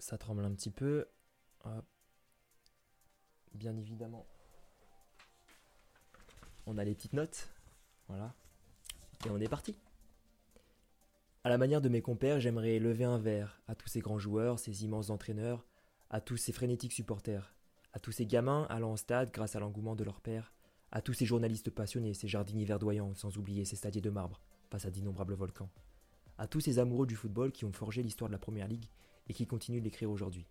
ça 0.00 0.18
tremble 0.18 0.44
un 0.44 0.52
petit 0.52 0.70
peu. 0.70 1.06
Bien 3.54 3.76
évidemment, 3.76 4.26
on 6.66 6.78
a 6.78 6.84
les 6.84 6.94
petites 6.94 7.12
notes. 7.12 7.48
Voilà. 8.08 8.34
Et 9.26 9.30
on 9.30 9.38
est 9.38 9.48
parti. 9.48 9.76
À 11.44 11.48
la 11.48 11.58
manière 11.58 11.80
de 11.80 11.88
mes 11.88 12.02
compères, 12.02 12.40
j'aimerais 12.40 12.78
lever 12.78 13.04
un 13.04 13.18
verre 13.18 13.60
à 13.66 13.74
tous 13.74 13.88
ces 13.88 14.00
grands 14.00 14.18
joueurs, 14.18 14.58
ces 14.58 14.84
immenses 14.84 15.10
entraîneurs, 15.10 15.66
à 16.10 16.20
tous 16.20 16.36
ces 16.36 16.52
frénétiques 16.52 16.92
supporters, 16.92 17.54
à 17.92 17.98
tous 17.98 18.12
ces 18.12 18.26
gamins 18.26 18.66
allant 18.68 18.92
au 18.92 18.96
stade 18.96 19.30
grâce 19.32 19.56
à 19.56 19.60
l'engouement 19.60 19.96
de 19.96 20.04
leur 20.04 20.20
père, 20.20 20.52
à 20.92 21.00
tous 21.00 21.12
ces 21.12 21.24
journalistes 21.24 21.70
passionnés, 21.70 22.14
ces 22.14 22.28
jardiniers 22.28 22.64
verdoyants, 22.64 23.14
sans 23.14 23.38
oublier 23.38 23.64
ces 23.64 23.76
stadiers 23.76 24.00
de 24.00 24.10
marbre 24.10 24.40
face 24.70 24.84
à 24.84 24.90
d'innombrables 24.90 25.34
volcans, 25.34 25.70
à 26.36 26.46
tous 26.46 26.60
ces 26.60 26.78
amoureux 26.78 27.06
du 27.06 27.16
football 27.16 27.52
qui 27.52 27.64
ont 27.64 27.72
forgé 27.72 28.02
l'histoire 28.02 28.28
de 28.28 28.34
la 28.34 28.38
Première 28.38 28.68
Ligue 28.68 28.86
et 29.30 29.32
qui 29.32 29.46
continuent 29.46 29.78
de 29.78 29.84
l'écrire 29.84 30.10
aujourd'hui. 30.10 30.44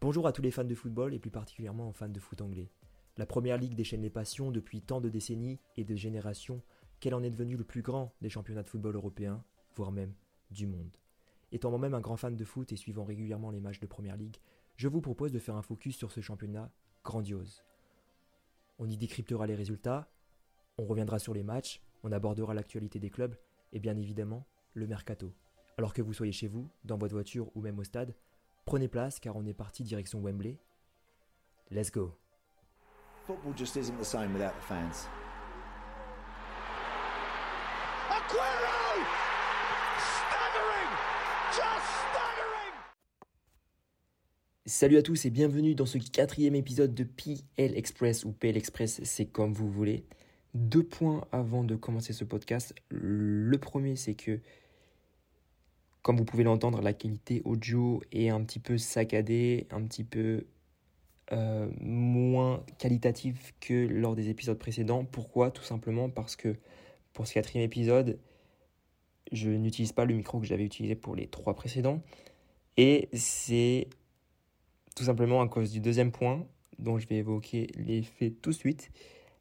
Bonjour 0.00 0.26
à 0.26 0.32
tous 0.32 0.42
les 0.42 0.50
fans 0.50 0.64
de 0.64 0.74
football 0.74 1.14
et 1.14 1.20
plus 1.20 1.30
particulièrement 1.30 1.88
aux 1.88 1.92
fans 1.92 2.08
de 2.08 2.18
foot 2.18 2.40
anglais. 2.40 2.68
La 3.16 3.26
Première 3.26 3.58
Ligue 3.58 3.76
déchaîne 3.76 4.02
les 4.02 4.10
passions 4.10 4.50
depuis 4.50 4.82
tant 4.82 5.00
de 5.00 5.08
décennies 5.08 5.60
et 5.76 5.84
de 5.84 5.94
générations 5.94 6.60
qu'elle 6.98 7.14
en 7.14 7.22
est 7.22 7.30
devenue 7.30 7.56
le 7.56 7.62
plus 7.62 7.82
grand 7.82 8.12
des 8.20 8.28
championnats 8.28 8.64
de 8.64 8.68
football 8.68 8.96
européens 8.96 9.44
voire 9.76 9.92
même 9.92 10.12
du 10.50 10.66
monde. 10.66 10.96
Étant 11.52 11.70
moi-même 11.70 11.94
un 11.94 12.00
grand 12.00 12.16
fan 12.16 12.34
de 12.34 12.44
foot 12.44 12.72
et 12.72 12.76
suivant 12.76 13.04
régulièrement 13.04 13.52
les 13.52 13.60
matchs 13.60 13.78
de 13.78 13.86
Première 13.86 14.16
Ligue, 14.16 14.38
je 14.74 14.88
vous 14.88 15.00
propose 15.00 15.30
de 15.30 15.38
faire 15.38 15.54
un 15.54 15.62
focus 15.62 15.96
sur 15.96 16.10
ce 16.10 16.20
championnat 16.20 16.72
grandiose. 17.04 17.62
On 18.80 18.88
y 18.88 18.96
décryptera 18.96 19.46
les 19.46 19.54
résultats, 19.54 20.10
on 20.76 20.86
reviendra 20.86 21.20
sur 21.20 21.34
les 21.34 21.44
matchs, 21.44 21.80
on 22.02 22.10
abordera 22.10 22.52
l'actualité 22.52 22.98
des 22.98 23.10
clubs 23.10 23.36
et 23.72 23.78
bien 23.78 23.96
évidemment 23.96 24.44
le 24.74 24.88
mercato. 24.88 25.32
Alors 25.78 25.92
que 25.92 26.00
vous 26.00 26.14
soyez 26.14 26.32
chez 26.32 26.48
vous, 26.48 26.70
dans 26.84 26.96
votre 26.96 27.12
voiture 27.12 27.50
ou 27.54 27.60
même 27.60 27.78
au 27.78 27.84
stade, 27.84 28.14
prenez 28.64 28.88
place 28.88 29.20
car 29.20 29.36
on 29.36 29.44
est 29.44 29.52
parti 29.52 29.82
direction 29.82 30.22
Wembley. 30.22 30.56
Let's 31.70 31.90
go. 31.90 32.16
Football 33.26 33.52
just 33.54 33.76
isn't 33.76 33.98
the 33.98 34.04
same 34.04 34.32
without 34.32 34.54
the 34.58 34.62
fans. 34.62 35.06
Salut 44.64 44.96
à 44.96 45.02
tous 45.02 45.26
et 45.26 45.30
bienvenue 45.30 45.74
dans 45.74 45.86
ce 45.86 45.98
quatrième 45.98 46.54
épisode 46.54 46.94
de 46.94 47.04
PL 47.04 47.76
Express 47.76 48.24
ou 48.24 48.32
PL 48.32 48.56
Express, 48.56 49.00
c'est 49.04 49.26
comme 49.26 49.52
vous 49.52 49.70
voulez. 49.70 50.06
Deux 50.54 50.82
points 50.82 51.26
avant 51.32 51.64
de 51.64 51.76
commencer 51.76 52.14
ce 52.14 52.24
podcast. 52.24 52.74
Le 52.88 53.58
premier, 53.58 53.94
c'est 53.94 54.14
que, 54.14 54.40
comme 56.06 56.18
vous 56.18 56.24
pouvez 56.24 56.44
l'entendre, 56.44 56.82
la 56.82 56.92
qualité 56.92 57.42
audio 57.44 58.00
est 58.12 58.28
un 58.28 58.40
petit 58.44 58.60
peu 58.60 58.78
saccadée, 58.78 59.66
un 59.72 59.82
petit 59.82 60.04
peu 60.04 60.46
euh, 61.32 61.68
moins 61.80 62.62
qualitative 62.78 63.36
que 63.58 63.88
lors 63.88 64.14
des 64.14 64.28
épisodes 64.28 64.56
précédents. 64.56 65.04
Pourquoi? 65.04 65.50
Tout 65.50 65.64
simplement 65.64 66.08
parce 66.08 66.36
que 66.36 66.54
pour 67.12 67.26
ce 67.26 67.34
quatrième 67.34 67.64
épisode, 67.64 68.20
je 69.32 69.50
n'utilise 69.50 69.90
pas 69.90 70.04
le 70.04 70.14
micro 70.14 70.38
que 70.38 70.46
j'avais 70.46 70.64
utilisé 70.64 70.94
pour 70.94 71.16
les 71.16 71.26
trois 71.26 71.54
précédents. 71.54 72.00
Et 72.76 73.08
c'est 73.12 73.88
tout 74.94 75.02
simplement 75.02 75.42
à 75.42 75.48
cause 75.48 75.72
du 75.72 75.80
deuxième 75.80 76.12
point, 76.12 76.46
dont 76.78 77.00
je 77.00 77.08
vais 77.08 77.16
évoquer 77.16 77.66
les 77.74 78.04
faits 78.04 78.40
tout 78.40 78.50
de 78.50 78.54
suite. 78.54 78.92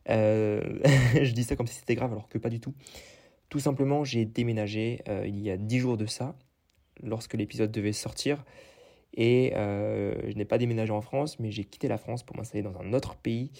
Euh, 0.09 0.79
je 1.21 1.31
dis 1.31 1.43
ça 1.43 1.55
comme 1.55 1.67
si 1.67 1.75
c'était 1.75 1.93
grave, 1.93 2.11
alors 2.11 2.27
que 2.27 2.39
pas 2.39 2.49
du 2.49 2.59
tout. 2.59 2.73
Tout 3.49 3.59
simplement, 3.59 4.03
j'ai 4.03 4.25
déménagé 4.25 5.03
euh, 5.07 5.27
il 5.27 5.39
y 5.39 5.51
a 5.51 5.57
10 5.57 5.77
jours 5.77 5.97
de 5.97 6.07
ça, 6.07 6.35
lorsque 7.03 7.33
l'épisode 7.33 7.71
devait 7.71 7.93
sortir. 7.93 8.43
Et 9.17 9.53
euh, 9.55 10.13
je 10.29 10.35
n'ai 10.35 10.45
pas 10.45 10.57
déménagé 10.57 10.91
en 10.91 11.01
France, 11.01 11.39
mais 11.39 11.49
j'ai 11.49 11.63
quitté 11.63 11.87
la 11.87 11.97
France 11.97 12.23
pour 12.23 12.35
m'installer 12.35 12.63
dans 12.63 12.77
un 12.79 12.93
autre 12.93 13.15
pays. 13.15 13.51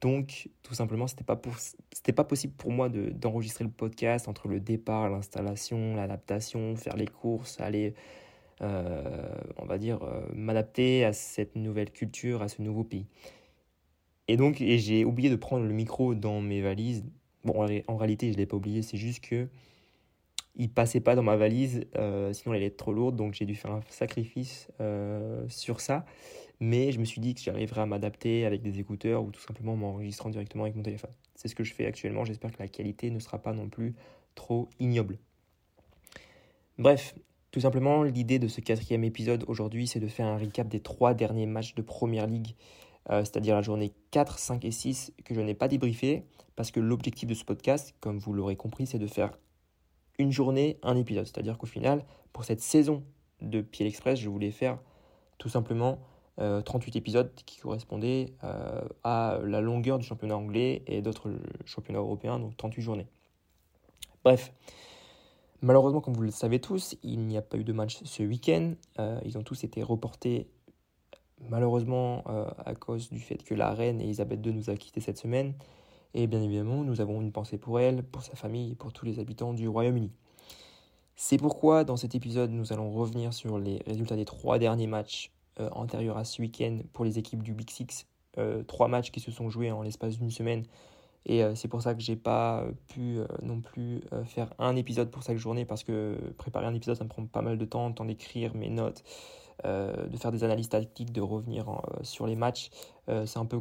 donc, 0.00 0.48
tout 0.62 0.74
simplement, 0.74 1.06
ce 1.06 1.14
n'était 1.14 1.24
pas, 1.24 1.36
pas 1.36 2.24
possible 2.24 2.52
pour 2.54 2.72
moi 2.72 2.88
d'enregistrer 2.88 3.64
le 3.64 3.70
podcast 3.70 4.28
entre 4.28 4.48
le 4.48 4.60
départ, 4.60 5.08
l'installation, 5.08 5.94
l'adaptation, 5.94 6.76
faire 6.76 6.96
les 6.96 7.06
courses, 7.06 7.60
aller 7.60 7.94
euh, 8.62 9.02
on 9.56 9.64
va 9.64 9.78
dire, 9.78 10.02
euh, 10.02 10.20
m'adapter 10.34 11.02
à 11.06 11.14
cette 11.14 11.56
nouvelle 11.56 11.90
culture, 11.90 12.42
à 12.42 12.48
ce 12.48 12.60
nouveau 12.60 12.84
pays. 12.84 13.06
Et 14.28 14.36
donc, 14.36 14.56
j'ai 14.58 15.04
oublié 15.06 15.30
de 15.30 15.36
prendre 15.36 15.64
le 15.64 15.72
micro 15.72 16.14
dans 16.14 16.42
mes 16.42 16.60
valises. 16.60 17.04
Bon, 17.44 17.66
en, 17.88 17.96
réalité, 17.96 18.28
je 18.28 18.34
ne 18.34 18.36
l'ai 18.36 18.46
pas 18.46 18.58
oublié, 18.58 18.82
c'est 18.82 18.98
juste 18.98 19.24
que 19.24 19.48
il 20.56 20.70
passait 20.70 21.00
pas 21.00 21.14
dans 21.14 21.22
ma 21.22 21.36
valise, 21.36 21.86
euh, 21.96 22.32
sinon 22.32 22.54
elle 22.54 22.62
allait 22.62 22.70
trop 22.70 22.92
lourde, 22.92 23.16
donc 23.16 23.34
j'ai 23.34 23.46
dû 23.46 23.54
faire 23.54 23.72
un 23.72 23.80
sacrifice 23.88 24.68
sur 25.48 25.80
ça. 25.80 26.04
Mais 26.60 26.92
je 26.92 27.00
me 27.00 27.06
suis 27.06 27.22
dit 27.22 27.34
que 27.34 27.40
j'arriverais 27.40 27.80
à 27.80 27.86
m'adapter 27.86 28.44
avec 28.44 28.60
des 28.60 28.80
écouteurs 28.80 29.24
ou 29.24 29.30
tout 29.30 29.40
simplement 29.40 29.76
m'enregistrant 29.76 30.28
directement 30.28 30.64
avec 30.64 30.76
mon 30.76 30.82
téléphone. 30.82 31.10
C'est 31.34 31.48
ce 31.48 31.54
que 31.54 31.64
je 31.64 31.72
fais 31.72 31.86
actuellement, 31.86 32.26
j'espère 32.26 32.52
que 32.52 32.58
la 32.58 32.68
qualité 32.68 33.10
ne 33.10 33.18
sera 33.18 33.38
pas 33.38 33.54
non 33.54 33.70
plus 33.70 33.94
trop 34.34 34.68
ignoble. 34.78 35.18
Bref, 36.76 37.14
tout 37.50 37.60
simplement, 37.60 38.02
l'idée 38.02 38.38
de 38.38 38.46
ce 38.46 38.60
quatrième 38.60 39.04
épisode 39.04 39.44
aujourd'hui, 39.48 39.86
c'est 39.86 40.00
de 40.00 40.06
faire 40.06 40.26
un 40.26 40.36
recap 40.36 40.68
des 40.68 40.80
trois 40.80 41.14
derniers 41.14 41.46
matchs 41.46 41.74
de 41.74 41.82
Première 41.82 42.26
Ligue, 42.26 42.54
euh, 43.10 43.20
c'est-à-dire 43.20 43.56
la 43.56 43.62
journée 43.62 43.92
4, 44.10 44.38
5 44.38 44.64
et 44.64 44.70
6, 44.70 45.12
que 45.24 45.34
je 45.34 45.40
n'ai 45.40 45.54
pas 45.54 45.66
débriefé, 45.66 46.24
parce 46.56 46.70
que 46.70 46.78
l'objectif 46.78 47.28
de 47.28 47.34
ce 47.34 47.44
podcast, 47.44 47.94
comme 48.00 48.18
vous 48.18 48.32
l'aurez 48.32 48.56
compris, 48.56 48.86
c'est 48.86 48.98
de 48.98 49.06
faire 49.06 49.32
une 50.20 50.32
journée, 50.32 50.78
un 50.82 50.96
épisode. 50.96 51.26
C'est-à-dire 51.26 51.58
qu'au 51.58 51.66
final, 51.66 52.04
pour 52.32 52.44
cette 52.44 52.60
saison 52.60 53.02
de 53.40 53.60
Piel 53.60 53.88
Express, 53.88 54.18
je 54.18 54.28
voulais 54.28 54.50
faire 54.50 54.78
tout 55.38 55.48
simplement 55.48 55.98
38 56.36 56.94
euh, 56.94 56.98
épisodes 56.98 57.32
qui 57.46 57.58
correspondaient 57.58 58.34
euh, 58.44 58.82
à 59.04 59.38
la 59.44 59.60
longueur 59.60 59.98
du 59.98 60.06
championnat 60.06 60.36
anglais 60.36 60.82
et 60.86 61.02
d'autres 61.02 61.30
championnats 61.64 61.98
européens, 61.98 62.38
donc 62.38 62.56
38 62.56 62.82
journées. 62.82 63.06
Bref, 64.24 64.52
Malheureusement, 65.62 66.00
comme 66.00 66.14
vous 66.14 66.22
le 66.22 66.30
savez 66.30 66.58
tous, 66.58 66.96
il 67.02 67.20
n'y 67.26 67.36
a 67.36 67.42
pas 67.42 67.58
eu 67.58 67.64
de 67.64 67.72
match 67.72 68.00
ce 68.04 68.22
week-end. 68.22 68.72
Euh, 68.98 69.20
ils 69.26 69.36
ont 69.36 69.42
tous 69.42 69.62
été 69.62 69.82
reportés, 69.82 70.48
malheureusement, 71.50 72.24
euh, 72.28 72.46
à 72.64 72.74
cause 72.74 73.10
du 73.10 73.20
fait 73.20 73.42
que 73.44 73.54
la 73.54 73.74
reine 73.74 74.00
Elisabeth 74.00 74.44
II 74.44 74.54
nous 74.54 74.70
a 74.70 74.76
quittés 74.76 75.00
cette 75.00 75.18
semaine. 75.18 75.52
Et 76.14 76.26
bien 76.26 76.42
évidemment, 76.42 76.82
nous 76.84 77.00
avons 77.00 77.20
une 77.20 77.32
pensée 77.32 77.58
pour 77.58 77.80
elle, 77.80 78.02
pour 78.02 78.22
sa 78.22 78.34
famille 78.34 78.72
et 78.72 78.74
pour 78.74 78.92
tous 78.92 79.04
les 79.04 79.18
habitants 79.20 79.54
du 79.54 79.68
Royaume-Uni. 79.68 80.10
C'est 81.16 81.38
pourquoi, 81.38 81.84
dans 81.84 81.96
cet 81.96 82.14
épisode, 82.14 82.50
nous 82.50 82.72
allons 82.72 82.90
revenir 82.90 83.34
sur 83.34 83.58
les 83.58 83.82
résultats 83.86 84.16
des 84.16 84.24
trois 84.24 84.58
derniers 84.58 84.86
matchs 84.86 85.30
euh, 85.60 85.68
antérieurs 85.72 86.16
à 86.16 86.24
ce 86.24 86.40
week-end 86.40 86.78
pour 86.92 87.04
les 87.04 87.18
équipes 87.18 87.42
du 87.42 87.54
Big 87.54 87.70
Six. 87.70 88.06
trois 88.66 88.88
matchs 88.88 89.10
qui 89.10 89.20
se 89.20 89.30
sont 89.30 89.50
joués 89.50 89.70
en 89.70 89.82
l'espace 89.82 90.18
d'une 90.18 90.30
semaine 90.30 90.64
et 91.26 91.44
euh, 91.44 91.54
c'est 91.54 91.68
pour 91.68 91.82
ça 91.82 91.94
que 91.94 92.00
j'ai 92.00 92.16
pas 92.16 92.60
euh, 92.60 92.72
pu 92.88 93.18
euh, 93.18 93.26
non 93.42 93.60
plus 93.60 94.02
faire 94.24 94.52
un 94.58 94.76
épisode 94.76 95.10
pour 95.10 95.22
chaque 95.22 95.36
journée 95.36 95.64
parce 95.64 95.84
que 95.84 96.16
préparer 96.38 96.66
un 96.66 96.74
épisode 96.74 96.96
ça 96.96 97.04
me 97.04 97.08
prend 97.08 97.24
pas 97.26 97.42
mal 97.42 97.58
de 97.58 97.64
temps, 97.64 97.90
temps 97.92 98.04
d'écrire 98.04 98.54
mes 98.54 98.70
notes, 98.70 99.04
de 99.64 100.16
faire 100.16 100.32
des 100.32 100.42
analyses 100.42 100.70
tactiques, 100.70 101.12
de 101.12 101.20
revenir 101.20 101.82
sur 102.02 102.26
les 102.26 102.34
matchs. 102.34 102.70
c'est 103.08 103.38
un 103.38 103.44
peu, 103.44 103.60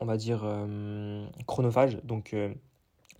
on 0.00 0.06
va 0.06 0.16
dire, 0.16 0.44
chronophage. 1.46 2.00
Donc 2.04 2.34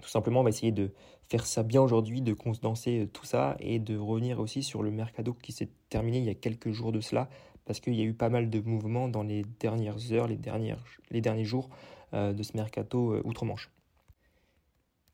tout 0.02 0.08
simplement 0.08 0.40
on 0.40 0.44
va 0.44 0.50
essayer 0.50 0.72
de 0.72 0.90
faire 1.28 1.46
ça 1.46 1.62
bien 1.62 1.80
aujourd'hui, 1.82 2.22
de 2.22 2.32
condenser 2.32 3.08
tout 3.12 3.24
ça 3.24 3.56
et 3.60 3.78
de 3.78 3.96
revenir 3.96 4.40
aussi 4.40 4.62
sur 4.62 4.82
le 4.82 4.90
mercado 4.90 5.34
qui 5.34 5.52
s'est 5.52 5.68
terminé 5.88 6.18
il 6.18 6.24
y 6.24 6.30
a 6.30 6.34
quelques 6.34 6.70
jours 6.70 6.92
de 6.92 7.00
cela 7.00 7.28
parce 7.66 7.80
qu'il 7.80 7.94
y 7.94 8.00
a 8.00 8.04
eu 8.04 8.14
pas 8.14 8.30
mal 8.30 8.50
de 8.50 8.60
mouvements 8.60 9.08
dans 9.08 9.22
les 9.22 9.44
dernières 9.60 10.12
heures, 10.12 10.26
les, 10.26 10.36
dernières, 10.36 10.82
les 11.10 11.20
derniers 11.20 11.44
jours. 11.44 11.68
Euh, 12.12 12.32
de 12.32 12.42
ce 12.42 12.56
mercato 12.56 13.12
euh, 13.12 13.22
outre-Manche. 13.24 13.70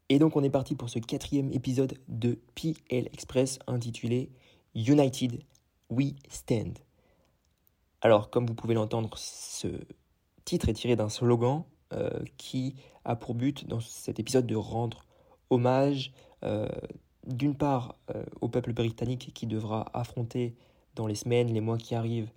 Et 0.08 0.18
donc 0.18 0.34
on 0.34 0.42
est 0.42 0.48
parti 0.48 0.74
pour 0.74 0.88
ce 0.88 0.98
quatrième 0.98 1.52
épisode 1.52 1.98
de 2.08 2.38
PL 2.54 3.06
Express 3.12 3.58
intitulé 3.66 4.30
United 4.74 5.42
We 5.90 6.14
Stand. 6.30 6.78
Alors 8.00 8.30
comme 8.30 8.46
vous 8.46 8.54
pouvez 8.54 8.72
l'entendre, 8.72 9.10
ce 9.18 9.66
titre 10.46 10.70
est 10.70 10.72
tiré 10.72 10.96
d'un 10.96 11.10
slogan 11.10 11.64
euh, 11.92 12.08
qui 12.38 12.74
a 13.04 13.16
pour 13.16 13.34
but 13.34 13.68
dans 13.68 13.80
cet 13.80 14.18
épisode 14.18 14.46
de 14.46 14.56
rendre 14.56 15.04
hommage 15.50 16.12
d'une 17.26 17.56
part 17.56 17.96
au 18.40 18.48
peuple 18.48 18.72
britannique 18.72 19.32
qui 19.34 19.46
devra 19.46 19.90
affronter 19.94 20.54
dans 20.94 21.08
les 21.08 21.16
semaines, 21.16 21.52
les 21.52 21.60
mois 21.60 21.76
qui 21.76 21.96
arrivent 21.96 22.30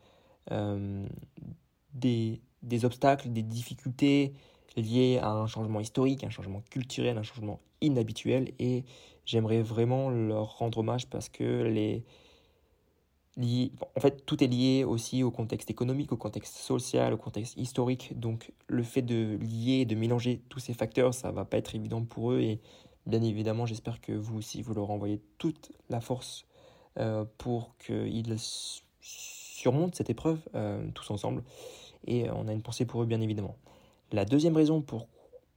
des 1.94 2.86
obstacles, 2.86 3.30
des 3.32 3.44
difficultés 3.44 4.34
liées 4.76 5.20
à 5.22 5.32
un 5.32 5.48
changement 5.48 5.80
historique, 5.80 6.24
un 6.24 6.30
changement 6.30 6.62
culturel, 6.70 7.18
un 7.18 7.24
changement 7.24 7.60
inhabituel. 7.82 8.54
Et 8.60 8.84
j'aimerais 9.26 9.62
vraiment 9.62 10.10
leur 10.10 10.58
rendre 10.58 10.80
hommage 10.80 11.08
parce 11.08 11.30
que 11.30 11.64
les, 11.64 12.04
en 13.96 14.00
fait, 14.00 14.26
tout 14.26 14.44
est 14.44 14.48
lié 14.48 14.84
aussi 14.84 15.24
au 15.24 15.32
contexte 15.32 15.70
économique, 15.70 16.12
au 16.12 16.18
contexte 16.18 16.56
social, 16.56 17.14
au 17.14 17.18
contexte 17.18 17.58
historique. 17.58 18.20
Donc, 18.20 18.52
le 18.68 18.84
fait 18.84 19.02
de 19.02 19.38
lier, 19.42 19.86
de 19.86 19.96
mélanger 19.96 20.42
tous 20.50 20.60
ces 20.60 20.74
facteurs, 20.74 21.14
ça 21.14 21.32
va 21.32 21.46
pas 21.46 21.58
être 21.58 21.74
évident 21.76 22.04
pour 22.04 22.32
eux. 22.34 22.42
Et 22.42 22.60
bien 23.06 23.22
évidemment, 23.22 23.66
j'espère 23.66 24.02
que 24.02 24.12
vous 24.12 24.38
aussi, 24.38 24.62
vous 24.62 24.74
leur 24.74 24.92
envoyez 24.92 25.22
toute 25.38 25.72
la 25.90 26.02
force 26.02 26.46
euh, 26.98 27.24
pour 27.38 27.76
qu'ils 27.78 28.36
surmontent 29.00 29.96
cette 29.96 30.10
épreuve 30.10 30.40
tous 30.94 31.10
ensemble. 31.12 31.44
Et 32.08 32.30
on 32.32 32.48
a 32.48 32.54
une 32.54 32.62
pensée 32.62 32.86
pour 32.86 33.04
eux, 33.04 33.06
bien 33.06 33.22
évidemment. 33.22 33.56
La 34.12 34.26
deuxième 34.26 34.56
raison 34.56 34.82
pour, 34.82 35.08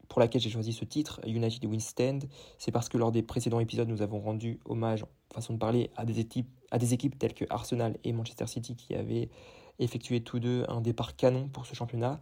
pour 0.08 0.20
laquelle 0.20 0.40
j'ai 0.40 0.50
choisi 0.50 0.73
ce 0.73 0.84
titre, 0.84 1.20
United 1.26 1.81
Stand, 1.81 2.25
c'est 2.58 2.70
parce 2.70 2.88
que 2.88 2.99
lors 2.99 3.12
des 3.12 3.23
précédents 3.23 3.61
épisodes, 3.61 3.88
nous 3.88 4.02
avons 4.02 4.20
rendu 4.20 4.61
hommage, 4.67 5.05
façon 5.32 5.55
de 5.55 5.58
parler, 5.58 5.90
à 5.96 6.05
des 6.05 6.20
équipes, 6.20 6.50
à 6.72 6.78
des 6.78 6.94
équipes 6.94 7.16
telles 7.19 7.34
que 7.34 7.44
Arsenal 7.50 7.96
et 8.02 8.12
Manchester 8.12 8.48
City 8.48 8.74
qui 8.74 8.96
avaient 8.96 9.28
effectué 9.78 10.22
tous 10.22 10.40
deux 10.40 10.64
un 10.69 10.80
départ 10.80 11.14
canon 11.14 11.48
pour 11.48 11.66
ce 11.66 11.74
championnat. 11.74 12.19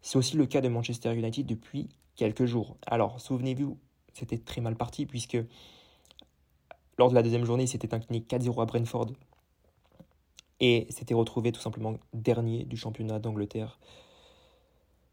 C'est 0.00 0.18
aussi 0.18 0.36
le 0.36 0.46
cas 0.46 0.60
de 0.60 0.68
Manchester 0.68 1.14
United 1.14 1.46
depuis 1.46 1.88
quelques 2.16 2.46
jours. 2.46 2.76
Alors, 2.86 3.20
souvenez-vous, 3.20 3.78
c'était 4.12 4.38
très 4.38 4.60
mal 4.60 4.74
parti 4.74 5.06
puisque 5.06 5.38
lors 6.98 7.10
de 7.10 7.14
la 7.14 7.22
deuxième 7.22 7.44
journée, 7.44 7.66
s'était 7.66 7.92
incliné 7.94 8.24
4-0 8.26 8.62
à 8.62 8.64
Brentford 8.64 9.12
et 10.60 10.86
s'était 10.90 11.14
retrouvé 11.14 11.52
tout 11.52 11.60
simplement 11.60 11.98
dernier 12.12 12.64
du 12.64 12.76
championnat 12.76 13.18
d'Angleterre. 13.18 13.78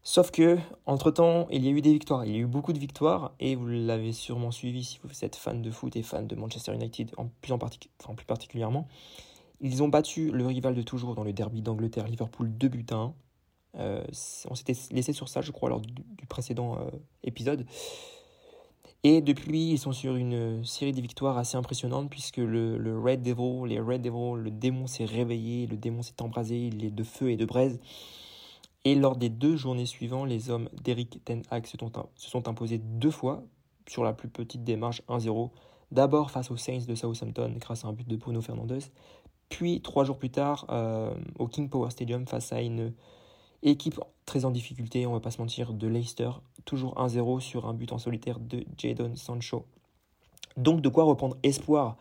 Sauf 0.04 0.32
que, 0.32 0.58
entre-temps, 0.84 1.46
il 1.50 1.64
y 1.64 1.68
a 1.68 1.70
eu 1.70 1.80
des 1.80 1.92
victoires. 1.92 2.24
Il 2.24 2.32
y 2.32 2.36
a 2.36 2.38
eu 2.38 2.46
beaucoup 2.46 2.72
de 2.72 2.78
victoires, 2.78 3.32
et 3.38 3.54
vous 3.54 3.68
l'avez 3.68 4.12
sûrement 4.12 4.50
suivi 4.50 4.82
si 4.82 4.98
vous 5.04 5.24
êtes 5.24 5.36
fan 5.36 5.62
de 5.62 5.70
foot 5.70 5.94
et 5.94 6.02
fan 6.02 6.26
de 6.26 6.34
Manchester 6.34 6.74
United, 6.74 7.12
en 7.16 7.28
plus, 7.40 7.52
en 7.52 7.56
enfin, 7.56 8.14
plus 8.14 8.26
particulièrement. 8.26 8.88
Ils 9.60 9.80
ont 9.82 9.88
battu 9.88 10.32
le 10.32 10.44
rival 10.44 10.74
de 10.74 10.82
toujours 10.82 11.14
dans 11.14 11.22
le 11.22 11.32
derby 11.32 11.62
d'Angleterre, 11.62 12.08
Liverpool 12.08 12.50
2 12.50 12.68
buts 12.68 12.86
à 12.90 12.94
1. 12.94 13.14
Euh, 13.78 14.04
on 14.50 14.56
s'était 14.56 14.74
laissé 14.90 15.12
sur 15.12 15.28
ça, 15.28 15.40
je 15.40 15.52
crois, 15.52 15.68
lors 15.68 15.80
du, 15.80 16.26
précédent 16.28 16.78
euh, 16.78 16.90
épisode. 17.22 17.64
Et 19.04 19.20
depuis, 19.20 19.70
ils 19.70 19.78
sont 19.78 19.92
sur 19.92 20.16
une 20.16 20.64
série 20.64 20.92
de 20.92 21.00
victoires 21.00 21.38
assez 21.38 21.56
impressionnantes 21.56 22.10
puisque 22.10 22.36
le, 22.38 23.00
Red 23.00 23.22
Devil, 23.22 23.68
les 23.68 23.80
Red 23.80 24.02
Devil, 24.02 24.42
le 24.42 24.50
démon 24.50 24.86
s'est 24.88 25.04
réveillé, 25.04 25.66
le 25.66 25.76
démon 25.76 26.02
s'est 26.02 26.20
embrasé, 26.22 26.66
il 26.66 26.84
est 26.84 26.90
de 26.90 27.04
feu 27.04 27.30
et 27.30 27.36
de 27.36 27.44
braise. 27.44 27.80
Et 28.84 28.94
lors 28.94 29.16
des 29.16 29.28
deux 29.28 29.56
journées 29.56 29.86
suivantes, 29.86 30.28
les 30.28 30.50
hommes 30.50 30.68
d'Eric 30.82 31.24
Ten 31.24 31.42
Hag 31.50 31.66
se, 31.66 31.76
sont 32.16 32.48
imposés 32.48 32.78
deux 32.78 33.10
fois 33.10 33.44
sur 33.88 34.02
la 34.02 34.12
plus 34.12 34.28
petite 34.28 34.64
démarche 34.64 35.02
1-0. 35.08 35.50
D'abord 35.92 36.30
face 36.30 36.50
aux 36.50 36.56
Saints 36.56 36.86
de 36.86 36.94
Southampton 36.94 37.54
grâce 37.58 37.84
à 37.84 37.88
un 37.88 37.92
but 37.92 38.08
de 38.08 38.16
Bruno 38.16 38.40
Fernandes, 38.40 38.80
puis 39.48 39.82
trois 39.82 40.04
jours 40.04 40.16
plus 40.16 40.30
tard 40.30 40.66
euh, 40.70 41.14
au 41.38 41.46
King 41.46 41.68
Power 41.68 41.90
Stadium 41.90 42.26
face 42.26 42.52
à 42.52 42.62
une 42.62 42.94
équipe 43.62 44.00
très 44.24 44.44
en 44.44 44.50
difficulté, 44.50 45.06
on 45.06 45.12
va 45.12 45.20
pas 45.20 45.30
se 45.30 45.40
mentir, 45.40 45.74
de 45.74 45.86
Leicester, 45.86 46.30
toujours 46.64 46.94
1-0 46.94 47.40
sur 47.40 47.66
un 47.66 47.74
but 47.74 47.92
en 47.92 47.98
solitaire 47.98 48.40
de 48.40 48.64
Jadon 48.78 49.14
Sancho. 49.14 49.66
Donc 50.56 50.80
de 50.80 50.88
quoi 50.88 51.04
reprendre 51.04 51.36
espoir 51.42 51.96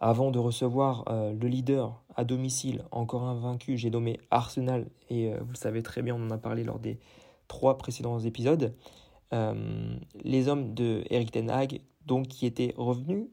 avant 0.00 0.30
de 0.30 0.38
recevoir 0.38 1.04
euh, 1.08 1.32
le 1.32 1.48
leader 1.48 2.02
à 2.14 2.24
domicile, 2.24 2.84
encore 2.90 3.24
invaincu, 3.24 3.76
j'ai 3.78 3.90
nommé 3.90 4.20
Arsenal, 4.30 4.88
et 5.08 5.32
euh, 5.32 5.38
vous 5.40 5.52
le 5.52 5.56
savez 5.56 5.82
très 5.82 6.02
bien, 6.02 6.14
on 6.14 6.26
en 6.26 6.30
a 6.30 6.38
parlé 6.38 6.64
lors 6.64 6.78
des 6.78 6.98
trois 7.48 7.78
précédents 7.78 8.18
épisodes. 8.18 8.74
Euh, 9.32 9.96
les 10.22 10.48
hommes 10.48 10.74
de 10.74 11.02
Eric 11.10 11.32
Ten 11.32 11.50
Hag, 11.50 11.80
donc 12.04 12.28
qui 12.28 12.46
étaient 12.46 12.74
revenus 12.76 13.28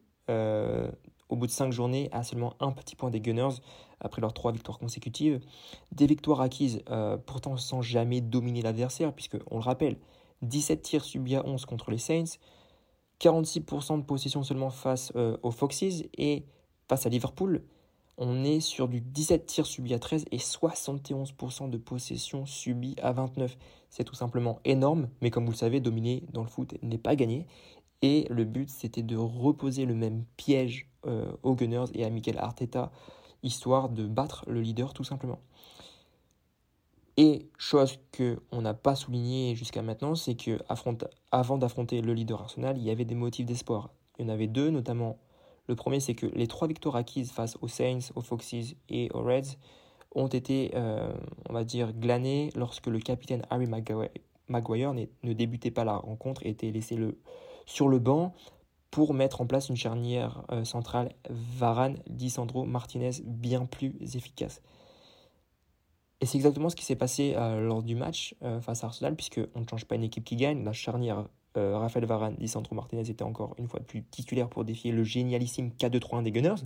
au 1.28 1.36
bout 1.36 1.46
de 1.46 1.52
cinq 1.52 1.70
journées 1.70 2.08
à 2.12 2.22
seulement 2.22 2.54
un 2.60 2.72
petit 2.72 2.96
point 2.96 3.10
des 3.10 3.20
Gunners 3.20 3.56
après 4.00 4.22
leurs 4.22 4.32
trois 4.32 4.52
victoires 4.52 4.78
consécutives. 4.78 5.38
Des 5.92 6.06
victoires 6.06 6.40
acquises 6.40 6.82
pourtant 7.26 7.58
sans 7.58 7.82
jamais 7.82 8.22
dominer 8.22 8.62
l'adversaire, 8.62 9.12
puisque 9.12 9.36
on 9.50 9.56
le 9.56 9.62
rappelle, 9.62 9.98
17 10.40 10.80
tirs 10.80 11.04
subis 11.04 11.36
à 11.36 11.46
11 11.46 11.66
contre 11.66 11.90
les 11.90 11.98
Saints, 11.98 12.38
46% 13.20 13.98
de 13.98 14.04
possession 14.04 14.42
seulement 14.42 14.70
face 14.70 15.12
aux 15.42 15.50
Foxes 15.50 16.04
et 16.18 16.44
face 16.88 17.06
à 17.06 17.08
Liverpool, 17.08 17.62
on 18.16 18.44
est 18.44 18.60
sur 18.60 18.88
du 18.88 19.00
17 19.00 19.46
tirs 19.46 19.66
subis 19.66 19.94
à 19.94 19.98
13 19.98 20.26
et 20.30 20.36
71% 20.36 21.68
de 21.68 21.78
possession 21.78 22.46
subie 22.46 22.94
à 23.02 23.12
29. 23.12 23.56
C'est 23.90 24.04
tout 24.04 24.14
simplement 24.14 24.60
énorme, 24.64 25.08
mais 25.20 25.30
comme 25.30 25.44
vous 25.44 25.52
le 25.52 25.56
savez, 25.56 25.80
dominer 25.80 26.22
dans 26.32 26.42
le 26.42 26.48
foot 26.48 26.74
n'est 26.82 26.98
pas 26.98 27.16
gagné. 27.16 27.46
Et 28.02 28.26
le 28.30 28.44
but, 28.44 28.68
c'était 28.70 29.02
de 29.02 29.16
reposer 29.16 29.84
le 29.84 29.94
même 29.94 30.24
piège 30.36 30.88
euh, 31.06 31.32
aux 31.42 31.54
Gunners 31.54 31.86
et 31.94 32.04
à 32.04 32.10
Mikel 32.10 32.38
Arteta, 32.38 32.92
histoire 33.42 33.88
de 33.88 34.06
battre 34.06 34.44
le 34.46 34.60
leader 34.60 34.94
tout 34.94 35.04
simplement. 35.04 35.40
Et 37.16 37.48
chose 37.58 37.98
qu'on 38.16 38.62
n'a 38.62 38.74
pas 38.74 38.96
souligné 38.96 39.54
jusqu'à 39.54 39.82
maintenant, 39.82 40.14
c'est 40.16 40.34
que 40.34 40.58
avant 41.30 41.58
d'affronter 41.58 42.00
le 42.00 42.12
leader 42.12 42.40
Arsenal, 42.42 42.76
il 42.76 42.82
y 42.82 42.90
avait 42.90 43.04
des 43.04 43.14
motifs 43.14 43.46
d'espoir. 43.46 43.90
Il 44.18 44.26
y 44.26 44.28
en 44.28 44.32
avait 44.32 44.48
deux, 44.48 44.70
notamment 44.70 45.18
le 45.66 45.76
premier, 45.76 46.00
c'est 46.00 46.14
que 46.14 46.26
les 46.26 46.46
trois 46.46 46.68
victoires 46.68 46.96
acquises 46.96 47.30
face 47.30 47.56
aux 47.62 47.68
Saints, 47.68 48.10
aux 48.14 48.20
Foxes 48.20 48.74
et 48.88 49.10
aux 49.14 49.22
Reds 49.22 49.56
ont 50.14 50.28
été, 50.28 50.72
euh, 50.74 51.12
on 51.48 51.52
va 51.52 51.64
dire, 51.64 51.92
glanées 51.92 52.50
lorsque 52.54 52.86
le 52.86 52.98
capitaine 53.00 53.42
Harry 53.50 53.66
Maguire, 53.66 54.92
ne 54.94 55.32
débutait 55.32 55.70
pas 55.70 55.84
la 55.84 55.96
rencontre 55.96 56.44
et 56.44 56.50
était 56.50 56.70
laissé 56.70 56.98
sur 57.66 57.88
le 57.88 57.98
banc 57.98 58.34
pour 58.90 59.14
mettre 59.14 59.40
en 59.40 59.46
place 59.46 59.70
une 59.70 59.76
charnière 59.76 60.44
euh, 60.52 60.64
centrale 60.64 61.12
Varane, 61.28 61.98
Lisandro 62.06 62.64
Martinez 62.64 63.10
bien 63.24 63.66
plus 63.66 63.96
efficace. 64.14 64.62
Et 66.24 66.26
c'est 66.26 66.38
exactement 66.38 66.70
ce 66.70 66.76
qui 66.76 66.86
s'est 66.86 66.96
passé 66.96 67.34
euh, 67.36 67.60
lors 67.60 67.82
du 67.82 67.94
match 67.94 68.34
face 68.62 68.82
à 68.82 68.86
Arsenal, 68.86 69.14
puisqu'on 69.14 69.60
ne 69.60 69.68
change 69.68 69.84
pas 69.84 69.96
une 69.96 70.04
équipe 70.04 70.24
qui 70.24 70.36
gagne. 70.36 70.64
La 70.64 70.72
charnière 70.72 71.26
euh, 71.56 71.78
Raphaël 71.78 72.04
Varane, 72.04 72.34
Lisandro 72.38 72.74
Martinez 72.74 73.08
était 73.08 73.22
encore 73.22 73.54
une 73.58 73.68
fois 73.68 73.80
plus 73.80 74.02
titulaire 74.02 74.48
pour 74.48 74.64
défier 74.64 74.90
le 74.90 75.04
génialissime 75.04 75.70
K2-3-1 75.78 76.24
des 76.24 76.32
Gunners. 76.32 76.62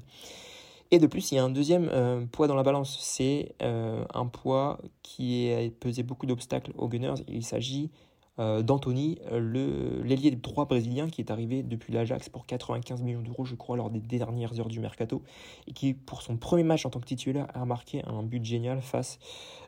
Et 0.90 0.98
de 0.98 1.06
plus, 1.06 1.30
il 1.30 1.34
y 1.34 1.38
a 1.38 1.44
un 1.44 1.50
deuxième 1.50 1.90
euh, 1.92 2.24
poids 2.24 2.46
dans 2.46 2.54
la 2.54 2.62
balance. 2.62 2.98
C'est 3.00 3.54
euh, 3.60 4.04
un 4.14 4.26
poids 4.26 4.78
qui 5.02 5.52
a 5.52 5.68
pesé 5.78 6.02
beaucoup 6.02 6.24
d'obstacles 6.24 6.72
aux 6.78 6.88
Gunners. 6.88 7.22
Il 7.28 7.44
s'agit 7.44 7.90
d'Anthony, 8.38 9.18
l'ailier 9.30 10.30
droit 10.32 10.66
brésilien 10.66 11.08
qui 11.08 11.20
est 11.20 11.30
arrivé 11.30 11.62
depuis 11.62 11.92
l'Ajax 11.92 12.28
pour 12.28 12.46
95 12.46 13.02
millions 13.02 13.22
d'euros, 13.22 13.44
je 13.44 13.54
crois, 13.54 13.76
lors 13.76 13.90
des 13.90 14.00
dernières 14.00 14.58
heures 14.60 14.68
du 14.68 14.80
mercato. 14.80 15.22
Et 15.66 15.72
qui, 15.72 15.94
pour 15.94 16.22
son 16.22 16.36
premier 16.36 16.62
match 16.62 16.86
en 16.86 16.90
tant 16.90 17.00
que 17.00 17.06
titulaire, 17.06 17.48
a 17.54 17.64
marqué 17.64 18.02
un 18.06 18.22
but 18.22 18.44
génial 18.44 18.80
face, 18.80 19.18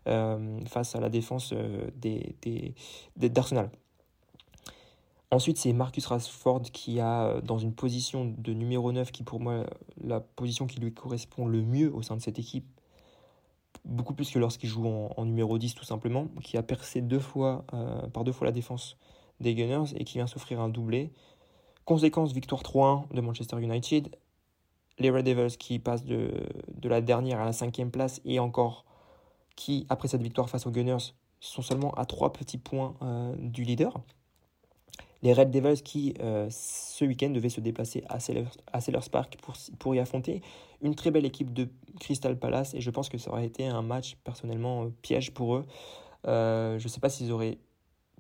face 0.05 0.95
à 0.95 1.01
la 1.01 1.09
défense 1.09 1.53
d'Arsenal. 3.17 3.71
Des, 3.71 3.79
Ensuite, 5.33 5.59
c'est 5.59 5.73
Marcus 5.73 6.07
Rashford 6.07 6.63
qui 6.73 6.99
a 6.99 7.27
euh, 7.27 7.41
dans 7.41 7.59
une 7.59 7.73
position 7.73 8.35
de 8.37 8.53
numéro 8.53 8.91
9 8.91 9.13
qui 9.13 9.23
pour 9.23 9.39
moi 9.39 9.65
la 10.03 10.19
position 10.19 10.67
qui 10.67 10.81
lui 10.81 10.93
correspond 10.93 11.47
le 11.47 11.63
mieux 11.63 11.95
au 11.95 12.03
sein 12.03 12.17
de 12.17 12.21
cette 12.21 12.41
équipe, 12.41 12.67
beaucoup 13.85 14.15
plus 14.15 14.31
que 14.31 14.39
lorsqu'il 14.39 14.69
joue 14.69 14.87
en, 14.87 15.25
numéro 15.25 15.59
10 15.59 15.75
tout 15.75 15.85
simplement, 15.85 16.29
qui 16.43 16.57
a 16.57 16.63
percé 16.63 17.01
deux 17.01 17.21
fois, 17.21 17.65
euh, 17.75 18.07
par 18.09 18.25
deux 18.25 18.33
fois 18.33 18.47
la 18.47 18.53
défense 18.53 18.97
des 19.41 19.55
Gunners 19.55 19.95
et 19.97 20.05
qui 20.05 20.19
vient 20.19 20.27
s'offrir 20.27 20.61
un 20.61 20.69
doublé. 20.69 21.13
Conséquence, 21.85 22.33
victoire 22.33 22.63
3-1 22.63 23.13
de 23.15 23.21
Manchester 23.21 23.61
United. 23.61 24.15
Les 24.99 25.11
Red 25.11 25.25
Devils 25.25 25.57
qui 25.57 25.79
passent 25.79 26.05
de, 26.05 26.31
de 26.75 26.89
la 26.89 27.01
dernière 27.01 27.41
à 27.41 27.47
la 27.47 27.53
cinquième 27.53 27.91
place 27.91 28.21
et 28.25 28.39
encore 28.39 28.85
qui, 29.57 29.87
après 29.89 30.09
cette 30.09 30.23
victoire 30.23 30.49
face 30.49 30.67
aux 30.67 30.71
Gunners, 30.71 31.15
sont 31.41 31.63
seulement 31.63 31.93
à 31.95 32.05
trois 32.05 32.33
petits 32.33 32.59
points 32.59 32.95
euh, 33.03 33.35
du 33.39 33.65
leader 33.65 33.95
les 35.23 35.33
Red 35.33 35.51
Devils 35.51 35.83
qui, 35.83 36.15
euh, 36.21 36.49
ce 36.51 37.05
week-end, 37.05 37.31
devaient 37.31 37.49
se 37.49 37.61
déplacer 37.61 38.05
à 38.09 38.21
Sellers, 38.21 39.09
Park 39.11 39.37
pour, 39.43 39.55
pour 39.79 39.95
y 39.95 39.99
affronter 39.99 40.43
une 40.83 40.95
très 40.95 41.11
belle 41.11 41.27
équipe 41.27 41.53
de 41.53 41.69
Crystal 42.01 42.39
Palace. 42.39 42.75
Et 42.75 42.81
je 42.81 42.91
pense 42.91 43.09
que 43.09 43.19
ça 43.19 43.31
aurait 43.31 43.47
été 43.47 43.67
un 43.67 43.83
match 43.83 44.17
personnellement 44.25 44.85
euh, 44.85 44.89
piège 45.03 45.33
pour 45.33 45.57
eux. 45.57 45.67
Euh, 46.27 46.79
je 46.79 46.85
ne 46.85 46.89
sais 46.89 47.01
pas 47.01 47.11
s'ils 47.11 47.33
auraient 47.33 47.59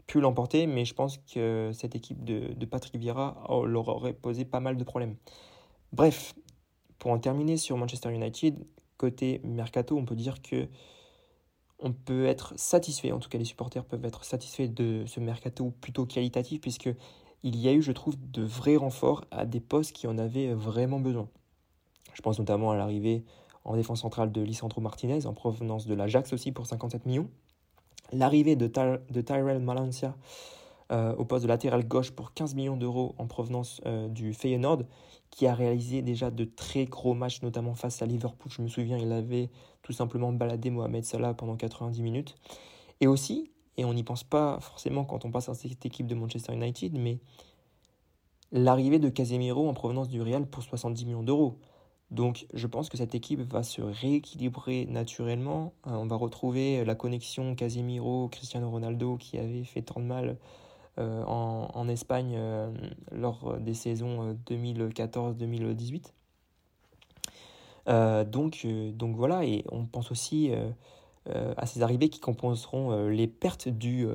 pu 0.07 0.21
l'emporter, 0.21 0.67
mais 0.67 0.85
je 0.85 0.95
pense 0.95 1.19
que 1.19 1.71
cette 1.73 1.95
équipe 1.95 2.25
de, 2.25 2.53
de 2.53 2.67
Patrick 2.67 2.97
Vieira 2.97 3.43
oh, 3.49 3.65
leur 3.65 3.89
aurait 3.89 4.13
posé 4.13 4.45
pas 4.45 4.61
mal 4.61 4.77
de 4.77 4.85
problèmes. 4.85 5.17
Bref, 5.93 6.35
pour 6.99 7.13
en 7.13 7.19
terminer 7.19 7.57
sur 7.57 7.77
Manchester 7.77 8.13
United, 8.13 8.59
côté 8.97 9.41
mercato, 9.45 9.97
on 9.97 10.05
peut 10.05 10.17
dire 10.17 10.43
que 10.43 10.69
on 11.83 11.93
peut 11.93 12.27
être 12.27 12.53
satisfait, 12.57 13.13
en 13.13 13.19
tout 13.19 13.29
cas 13.29 13.39
les 13.39 13.45
supporters 13.45 13.85
peuvent 13.85 14.05
être 14.05 14.25
satisfaits 14.25 14.69
de 14.69 15.05
ce 15.07 15.21
mercato 15.21 15.73
plutôt 15.81 16.07
qualitatif, 16.07 16.61
puisque 16.61 16.91
il 17.43 17.57
y 17.57 17.69
a 17.69 17.73
eu, 17.73 17.83
je 17.83 17.93
trouve, 17.93 18.17
de 18.31 18.43
vrais 18.43 18.77
renforts 18.77 19.25
à 19.31 19.47
des 19.47 19.61
postes 19.61 19.93
qui 19.93 20.07
en 20.07 20.19
avaient 20.19 20.53
vraiment 20.53 21.01
besoin. 21.01 21.29
Je 22.13 22.23
pense 22.23 22.39
notamment 22.39 22.71
à 22.71 22.77
l'arrivée 22.77 23.25
en 23.65 23.77
défense 23.77 24.01
centrale 24.01 24.33
de 24.33 24.41
Lisandro 24.41 24.81
Martinez, 24.81 25.27
en 25.27 25.33
provenance 25.33 25.87
de 25.87 25.95
l'Ajax 25.95 26.33
aussi 26.33 26.53
pour 26.53 26.67
57 26.67 27.07
millions. 27.07 27.29
L'arrivée 28.13 28.57
de, 28.57 28.67
de, 28.67 29.21
Tyrell 29.21 29.61
Malancia 29.61 30.17
euh, 30.91 31.15
au 31.17 31.25
poste 31.25 31.45
de 31.45 31.49
latéral 31.49 31.87
gauche 31.87 32.11
pour 32.11 32.35
15 32.35 32.55
millions 32.55 32.77
d'euros 32.77 33.15
en 33.19 33.27
provenance 33.27 33.81
euh, 33.87 34.09
du 34.09 34.35
Feyenoord, 34.35 34.83
qui 35.31 35.47
a 35.47 35.55
réalisé 35.55 36.03
déjà 36.03 36.31
de 36.31 36.45
très 36.45 36.87
gros 36.87 37.15
matchs, 37.15 37.43
notamment 37.43 37.75
face 37.75 38.03
à 38.03 38.07
Liverpool. 38.07 38.51
Je 38.51 38.61
me 38.61 38.69
souviens, 38.69 38.99
il 38.99 39.13
avait 39.13 39.51
tout 39.83 39.93
simplement 39.93 40.33
baladé 40.33 40.71
Mohamed 40.71 41.05
Salah 41.05 41.35
pendant 41.35 41.57
90 41.57 42.03
minutes. 42.03 42.35
Et 43.01 43.07
aussi, 43.07 43.51
et 43.77 43.85
on 43.85 43.95
n'y 43.95 44.03
pense 44.03 44.25
pas 44.25 44.59
forcément 44.61 45.05
quand 45.05 45.25
on 45.25 45.31
passe 45.31 45.49
à 45.49 45.55
cette 45.55 45.87
équipe 45.87 46.07
de 46.07 46.15
Manchester 46.15 46.53
United, 46.55 46.99
mais 46.99 47.19
l'arrivée 48.51 48.99
de 48.99 49.09
Casemiro 49.09 49.69
en 49.69 49.75
provenance 49.75 50.09
du 50.09 50.21
Real 50.21 50.45
pour 50.45 50.63
70 50.63 51.07
millions 51.07 51.23
d'euros. 51.23 51.59
Donc 52.11 52.47
je 52.53 52.67
pense 52.67 52.89
que 52.89 52.97
cette 52.97 53.15
équipe 53.15 53.41
va 53.41 53.63
se 53.63 53.81
rééquilibrer 53.81 54.87
naturellement. 54.87 55.73
Euh, 55.87 55.93
on 55.93 56.07
va 56.07 56.17
retrouver 56.17 56.85
la 56.85 56.97
connexion 56.97 57.55
Casemiro-Cristiano 57.55 58.69
Ronaldo 58.69 59.17
qui 59.17 59.39
avait 59.39 59.63
fait 59.63 59.83
tant 59.83 60.01
de 60.01 60.07
mal 60.07 60.37
euh, 61.01 61.25
en, 61.25 61.89
Espagne 61.89 62.35
euh, 62.37 62.71
lors 63.11 63.59
des 63.59 63.75
saisons 63.75 64.37
2014-2018. 64.47 66.13
donc, 68.25 68.67
donc 68.95 69.17
voilà, 69.17 69.45
et 69.45 69.65
on 69.73 69.87
pense 69.87 70.13
aussi 70.13 70.53
à 71.27 71.67
ces 71.67 71.83
arrivées 71.83 72.09
qui 72.09 72.21
compenseront 72.21 73.09
les 73.09 73.27
pertes 73.27 73.69
du 73.69 74.07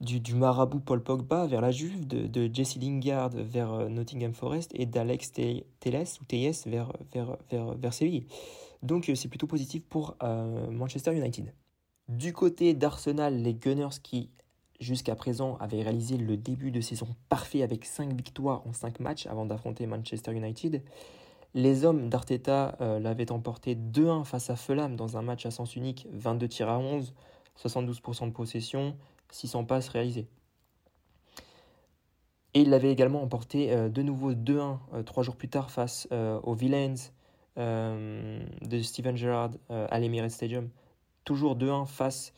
du, 0.00 0.34
marabout 0.34 0.80
Paul 0.80 1.02
Pogba 1.02 1.46
vers 1.46 1.60
la 1.60 1.70
Juve, 1.70 2.06
de, 2.06 2.50
Jesse 2.52 2.76
Lingard 2.76 3.30
vers 3.30 3.72
euh, 3.72 3.88
Nottingham 3.88 4.32
Forest 4.32 4.72
et 4.74 4.86
d'Alex 4.86 5.32
Teles 5.32 6.18
ou 6.20 6.24
Teyes 6.24 6.52
vers, 6.66 6.92
vers, 7.12 7.36
vers, 7.50 7.74
vers 7.74 7.94
Séville. 7.94 8.26
Donc 8.82 9.08
euh, 9.08 9.14
c'est 9.14 9.28
plutôt 9.28 9.46
positif 9.46 9.82
pour 9.88 10.16
euh, 10.22 10.70
Manchester 10.70 11.14
United. 11.14 11.52
Du 12.08 12.32
côté 12.32 12.74
d'Arsenal, 12.74 13.42
les 13.42 13.54
Gunners 13.54 14.00
qui 14.02 14.30
jusqu'à 14.80 15.14
présent 15.14 15.56
avaient 15.60 15.82
réalisé 15.82 16.16
le 16.16 16.36
début 16.36 16.70
de 16.70 16.80
saison 16.80 17.06
parfait 17.28 17.62
avec 17.62 17.84
5 17.84 18.12
victoires 18.14 18.66
en 18.66 18.72
5 18.72 19.00
matchs 19.00 19.26
avant 19.26 19.46
d'affronter 19.46 19.86
Manchester 19.86 20.32
United. 20.32 20.82
Les 21.54 21.84
hommes 21.84 22.08
d'Arteta 22.08 22.76
l'avaient 22.80 23.32
emporté 23.32 23.74
2-1 23.74 24.24
face 24.24 24.50
à 24.50 24.56
Fulham 24.56 24.94
dans 24.94 25.16
un 25.16 25.22
match 25.22 25.46
à 25.46 25.50
sens 25.50 25.74
unique, 25.74 26.06
22 26.12 26.48
tirs 26.48 26.68
à 26.68 26.78
11, 26.78 27.12
72% 27.58 28.26
de 28.26 28.32
possession, 28.32 28.94
600 29.30 29.64
passes 29.64 29.88
réalisées. 29.88 30.28
Et 32.54 32.62
il 32.62 32.70
l'avait 32.70 32.90
également 32.90 33.22
emporté 33.22 33.72
euh, 33.72 33.88
de 33.88 34.02
nouveau 34.02 34.32
2-1 34.32 34.78
euh, 34.92 35.02
trois 35.02 35.22
jours 35.22 35.36
plus 35.36 35.48
tard 35.48 35.70
face 35.70 36.08
euh, 36.12 36.40
aux 36.42 36.54
Villains 36.54 36.94
de 37.56 38.80
Steven 38.80 39.18
Gerrard 39.18 39.50
à 39.68 40.00
l'Emirates 40.00 40.30
Stadium. 40.30 40.70
Toujours 41.24 41.58
2-1 41.58 41.84
face 41.84 42.32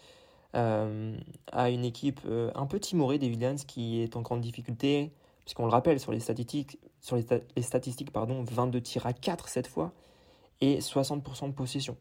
à 0.54 1.70
une 1.70 1.84
équipe 1.84 2.20
un 2.54 2.66
peu 2.66 2.78
timorée 2.78 3.18
des 3.18 3.28
Villains 3.28 3.56
qui 3.56 4.02
est 4.02 4.16
en 4.16 4.22
grande 4.22 4.40
difficulté, 4.40 5.12
puisqu'on 5.44 5.64
le 5.64 5.70
rappelle 5.70 5.98
sur 5.98 6.12
les 6.12 6.20
statistiques, 6.20 6.78
sur 7.00 7.16
les, 7.16 7.62
statistiques 7.62 8.12
pardon, 8.12 8.44
22 8.44 8.80
tirs 8.80 9.06
à 9.06 9.12
4 9.12 9.48
cette 9.48 9.66
fois 9.66 9.92
et 10.60 10.78
60% 10.78 11.48
de 11.48 11.52
possession. 11.52 11.96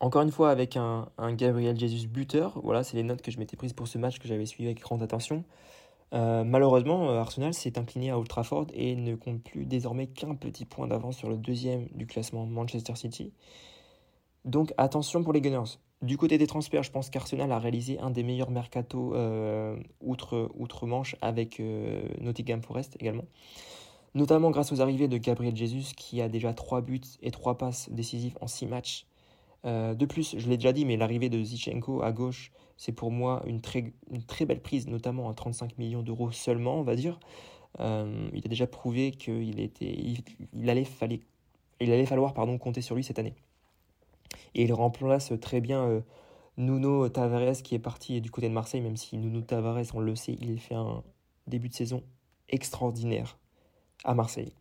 Encore 0.00 0.22
une 0.22 0.30
fois, 0.30 0.50
avec 0.50 0.76
un, 0.76 1.08
Gabriel 1.32 1.78
Jesus 1.78 2.06
buteur, 2.06 2.60
voilà, 2.62 2.84
c'est 2.84 2.96
les 2.96 3.02
notes 3.02 3.22
que 3.22 3.30
je 3.30 3.38
m'étais 3.38 3.56
prises 3.56 3.72
pour 3.72 3.88
ce 3.88 3.98
match 3.98 4.18
que 4.18 4.28
j'avais 4.28 4.46
suivi 4.46 4.66
avec 4.66 4.80
grande 4.80 5.02
attention. 5.02 5.44
Euh, 6.14 6.44
malheureusement, 6.44 7.10
euh, 7.10 7.18
Arsenal 7.18 7.52
s'est 7.52 7.78
incliné 7.78 8.10
à 8.10 8.18
Old 8.18 8.28
Trafford 8.28 8.66
et 8.72 8.94
ne 8.96 9.14
compte 9.14 9.42
plus 9.42 9.66
désormais 9.66 10.06
qu'un 10.06 10.34
petit 10.34 10.64
point 10.64 10.86
d'avance 10.86 11.16
sur 11.16 11.28
le 11.28 11.36
deuxième 11.36 11.88
du 11.94 12.06
classement 12.06 12.46
Manchester 12.46 12.94
City. 12.94 13.32
Donc 14.44 14.72
attention 14.78 15.22
pour 15.22 15.32
les 15.32 15.40
Gunners. 15.40 15.78
Du 16.00 16.16
côté 16.16 16.38
des 16.38 16.46
transferts, 16.46 16.84
je 16.84 16.92
pense 16.92 17.10
qu'Arsenal 17.10 17.50
a 17.50 17.58
réalisé 17.58 17.98
un 17.98 18.10
des 18.10 18.22
meilleurs 18.22 18.50
mercato 18.50 19.14
euh, 19.14 19.76
outre, 20.00 20.50
outre 20.54 20.86
Manche 20.86 21.16
avec 21.20 21.60
Nottingham 22.20 22.62
Forest 22.62 22.96
également. 23.00 23.24
Notamment 24.14 24.50
grâce 24.50 24.72
aux 24.72 24.80
arrivées 24.80 25.08
de 25.08 25.18
Gabriel 25.18 25.56
Jesus 25.56 25.94
qui 25.96 26.22
a 26.22 26.28
déjà 26.28 26.54
3 26.54 26.80
buts 26.82 27.00
et 27.20 27.30
3 27.30 27.58
passes 27.58 27.90
décisives 27.90 28.38
en 28.40 28.46
6 28.46 28.66
matchs 28.66 29.06
euh, 29.64 29.94
de 29.94 30.06
plus, 30.06 30.36
je 30.38 30.48
l'ai 30.48 30.56
déjà 30.56 30.72
dit, 30.72 30.84
mais 30.84 30.96
l'arrivée 30.96 31.28
de 31.28 31.42
Zichenko 31.42 32.02
à 32.02 32.12
gauche, 32.12 32.52
c'est 32.76 32.92
pour 32.92 33.10
moi 33.10 33.42
une 33.46 33.60
très, 33.60 33.92
belle 34.46 34.62
prise, 34.62 34.86
notamment 34.86 35.28
à 35.28 35.34
35 35.34 35.78
millions 35.78 36.02
d'euros 36.02 36.30
seulement, 36.30 36.78
on 36.78 36.82
va 36.82 36.94
dire. 36.94 37.18
Euh, 37.80 38.28
il 38.32 38.44
a 38.44 38.48
déjà 38.48 38.66
prouvé 38.66 39.10
qu'il 39.10 39.58
il, 39.80 40.70
allait, 40.70 42.06
falloir 42.06 42.34
compter 42.58 42.80
sur 42.82 42.94
lui 42.94 43.04
cette 43.04 43.18
année. 43.18 43.34
Et 44.54 44.64
il 44.64 44.72
remplace 44.72 45.32
très 45.40 45.60
bien 45.60 45.82
euh, 45.82 46.00
Nuno 46.56 47.08
Tavares 47.08 47.62
qui 47.62 47.74
est 47.74 47.80
parti 47.80 48.20
du 48.20 48.30
côté 48.30 48.48
de 48.48 48.54
Marseille, 48.54 48.80
même 48.80 48.96
si 48.96 49.16
Nuno 49.16 49.40
Tavares, 49.42 49.94
on 49.94 50.00
le 50.00 50.14
sait, 50.16 50.36
il 50.40 50.58
fait 50.60 50.74
un 50.74 51.02
début 51.46 51.68
de 51.68 51.74
saison 51.74 52.02
extraordinaire 52.48 53.38
à 54.04 54.14
Marseille. 54.14 54.52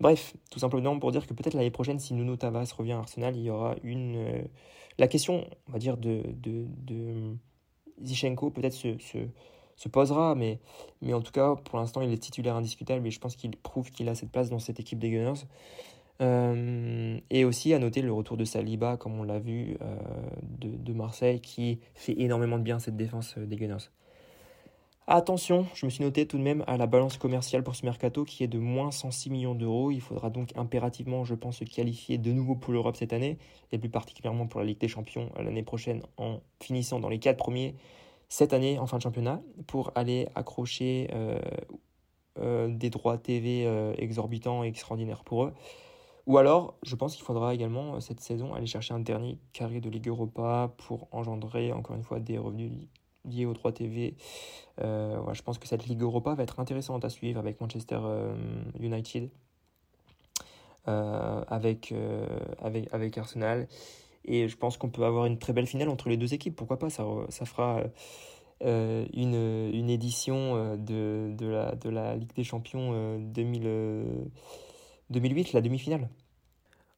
Bref, 0.00 0.34
tout 0.50 0.58
simplement 0.58 0.98
pour 0.98 1.12
dire 1.12 1.26
que 1.26 1.34
peut-être 1.34 1.54
l'année 1.54 1.70
prochaine, 1.70 2.00
si 2.00 2.14
Nuno 2.14 2.36
Tavares 2.36 2.66
revient 2.76 2.92
à 2.92 2.98
Arsenal, 2.98 3.36
il 3.36 3.42
y 3.42 3.50
aura 3.50 3.76
une. 3.84 4.16
Euh, 4.16 4.42
la 4.98 5.06
question, 5.06 5.46
on 5.68 5.72
va 5.72 5.78
dire, 5.78 5.96
de, 5.96 6.22
de, 6.34 6.66
de 6.78 7.36
Zichenko 8.02 8.50
peut-être 8.50 8.74
se, 8.74 8.98
se, 8.98 9.18
se, 9.76 9.88
posera, 9.88 10.34
mais, 10.34 10.58
mais 11.02 11.14
en 11.14 11.20
tout 11.20 11.30
cas, 11.32 11.54
pour 11.54 11.78
l'instant, 11.78 12.02
il 12.02 12.12
est 12.12 12.18
titulaire 12.18 12.56
indiscutable 12.56 13.06
et 13.06 13.10
je 13.10 13.20
pense 13.20 13.36
qu'il 13.36 13.56
prouve 13.56 13.90
qu'il 13.90 14.08
a 14.08 14.14
cette 14.14 14.32
place 14.32 14.50
dans 14.50 14.58
cette 14.58 14.80
équipe 14.80 14.98
des 14.98 15.10
Gunners. 15.10 15.46
Euh, 16.20 17.18
et 17.30 17.44
aussi 17.44 17.74
à 17.74 17.78
noter 17.78 18.02
le 18.02 18.12
retour 18.12 18.36
de 18.36 18.44
Saliba, 18.44 18.96
comme 18.96 19.18
on 19.18 19.24
l'a 19.24 19.38
vu, 19.38 19.76
euh, 19.82 19.96
de, 20.58 20.92
Marseille, 20.92 21.40
qui 21.40 21.80
fait 21.94 22.20
énormément 22.20 22.58
de 22.58 22.62
bien 22.62 22.78
cette 22.78 22.96
défense 22.96 23.36
des 23.38 23.56
Gunners. 23.56 23.88
Attention, 25.08 25.66
je 25.74 25.84
me 25.84 25.90
suis 25.90 26.04
noté 26.04 26.26
tout 26.26 26.38
de 26.38 26.42
même 26.44 26.62
à 26.68 26.76
la 26.76 26.86
balance 26.86 27.16
commerciale 27.16 27.64
pour 27.64 27.74
ce 27.74 27.84
mercato 27.84 28.24
qui 28.24 28.44
est 28.44 28.48
de 28.48 28.60
moins 28.60 28.92
106 28.92 29.30
millions 29.30 29.54
d'euros. 29.54 29.90
Il 29.90 30.00
faudra 30.00 30.30
donc 30.30 30.50
impérativement, 30.54 31.24
je 31.24 31.34
pense, 31.34 31.58
se 31.58 31.64
qualifier 31.64 32.18
de 32.18 32.30
nouveau 32.30 32.54
pour 32.54 32.72
l'Europe 32.72 32.96
cette 32.96 33.12
année, 33.12 33.38
et 33.72 33.78
plus 33.78 33.88
particulièrement 33.88 34.46
pour 34.46 34.60
la 34.60 34.66
Ligue 34.66 34.78
des 34.78 34.88
Champions 34.88 35.30
l'année 35.36 35.64
prochaine 35.64 36.02
en 36.18 36.40
finissant 36.60 37.00
dans 37.00 37.08
les 37.08 37.18
quatre 37.18 37.38
premiers 37.38 37.74
cette 38.32 38.54
année 38.54 38.78
en 38.78 38.86
fin 38.86 38.96
de 38.96 39.02
championnat 39.02 39.42
pour 39.66 39.92
aller 39.94 40.26
accrocher 40.34 41.10
euh, 41.12 41.38
euh, 42.40 42.68
des 42.68 42.88
droits 42.88 43.18
TV 43.18 43.66
euh, 43.66 43.92
exorbitants 43.98 44.64
et 44.64 44.68
extraordinaires 44.68 45.22
pour 45.22 45.44
eux. 45.44 45.52
Ou 46.26 46.38
alors, 46.38 46.76
je 46.84 46.94
pense 46.94 47.16
qu'il 47.16 47.24
faudra 47.24 47.52
également 47.52 48.00
cette 48.00 48.20
saison 48.20 48.54
aller 48.54 48.66
chercher 48.66 48.94
un 48.94 49.00
dernier 49.00 49.38
carré 49.52 49.80
de 49.80 49.90
Ligue 49.90 50.08
Europa 50.08 50.72
pour 50.86 51.08
engendrer 51.10 51.72
encore 51.72 51.96
une 51.96 52.04
fois 52.04 52.20
des 52.20 52.38
revenus 52.38 52.70
lié 53.24 53.46
aux 53.46 53.54
3 53.54 53.72
TV. 53.72 54.14
Euh, 54.80 55.20
je 55.32 55.42
pense 55.42 55.58
que 55.58 55.66
cette 55.66 55.86
Ligue 55.86 56.02
Europa 56.02 56.34
va 56.34 56.42
être 56.42 56.60
intéressante 56.60 57.04
à 57.04 57.10
suivre 57.10 57.38
avec 57.38 57.60
Manchester 57.60 57.98
euh, 58.02 58.34
United, 58.80 59.30
euh, 60.88 61.44
avec, 61.48 61.94
avec, 62.60 62.92
avec 62.92 63.18
Arsenal. 63.18 63.68
Et 64.24 64.48
je 64.48 64.56
pense 64.56 64.76
qu'on 64.76 64.90
peut 64.90 65.04
avoir 65.04 65.26
une 65.26 65.38
très 65.38 65.52
belle 65.52 65.66
finale 65.66 65.88
entre 65.88 66.08
les 66.08 66.16
deux 66.16 66.34
équipes. 66.34 66.54
Pourquoi 66.54 66.78
pas? 66.78 66.90
Ça, 66.90 67.04
ça 67.28 67.44
fera 67.44 67.82
une, 68.60 69.70
une 69.72 69.90
édition 69.90 70.76
de, 70.76 71.34
de, 71.36 71.46
la, 71.46 71.74
de 71.74 71.90
la 71.90 72.14
Ligue 72.14 72.32
des 72.34 72.44
Champions 72.44 73.18
2000, 73.18 74.30
2008, 75.12 75.52
la 75.52 75.60
demi-finale. 75.60 76.08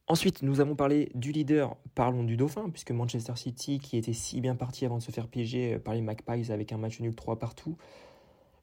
Ensuite, 0.06 0.42
nous 0.42 0.60
avons 0.60 0.76
parlé 0.76 1.10
du 1.14 1.32
leader, 1.32 1.76
parlons 1.94 2.24
du 2.24 2.36
dauphin, 2.36 2.68
puisque 2.70 2.90
Manchester 2.90 3.36
City, 3.36 3.78
qui 3.78 3.96
était 3.96 4.12
si 4.12 4.40
bien 4.40 4.54
parti 4.54 4.84
avant 4.84 4.98
de 4.98 5.02
se 5.02 5.10
faire 5.10 5.28
piéger 5.28 5.78
par 5.78 5.94
les 5.94 6.02
Magpies 6.02 6.52
avec 6.52 6.72
un 6.72 6.78
match 6.78 7.00
nul 7.00 7.14
3 7.14 7.38
partout, 7.38 7.76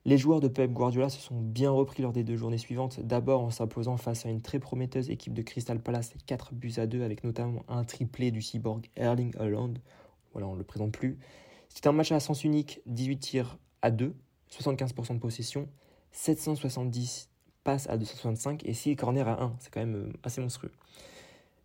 les 0.05 0.17
joueurs 0.17 0.39
de 0.39 0.47
Pep 0.47 0.71
Guardiola 0.71 1.09
se 1.09 1.19
sont 1.19 1.39
bien 1.39 1.71
repris 1.71 2.03
lors 2.03 2.11
des 2.11 2.23
deux 2.23 2.35
journées 2.35 2.57
suivantes, 2.59 2.99
d'abord 2.99 3.41
en 3.41 3.49
s'imposant 3.49 3.97
face 3.97 4.25
à 4.25 4.29
une 4.29 4.41
très 4.41 4.59
prometteuse 4.59 5.09
équipe 5.09 5.33
de 5.33 5.41
Crystal 5.41 5.79
Palace, 5.79 6.13
4 6.27 6.53
buts 6.53 6.73
à 6.77 6.85
2, 6.85 7.03
avec 7.03 7.23
notamment 7.23 7.63
un 7.67 7.83
triplé 7.83 8.31
du 8.31 8.41
cyborg 8.41 8.87
Erling 8.95 9.35
Haaland. 9.37 9.73
Voilà, 10.33 10.47
on 10.47 10.53
ne 10.53 10.59
le 10.59 10.63
présente 10.63 10.91
plus. 10.91 11.17
C'était 11.69 11.87
un 11.87 11.91
match 11.91 12.11
à 12.11 12.19
sens 12.19 12.43
unique, 12.43 12.81
18 12.85 13.17
tirs 13.17 13.57
à 13.81 13.89
2, 13.89 14.15
75% 14.51 15.15
de 15.15 15.19
possession, 15.19 15.67
770 16.11 17.30
passes 17.63 17.89
à 17.89 17.97
265 17.97 18.65
et 18.65 18.73
6 18.73 18.95
corners 18.95 19.21
à 19.21 19.41
1. 19.41 19.55
C'est 19.59 19.71
quand 19.71 19.79
même 19.79 19.95
euh, 19.95 20.13
assez 20.23 20.41
monstrueux. 20.41 20.71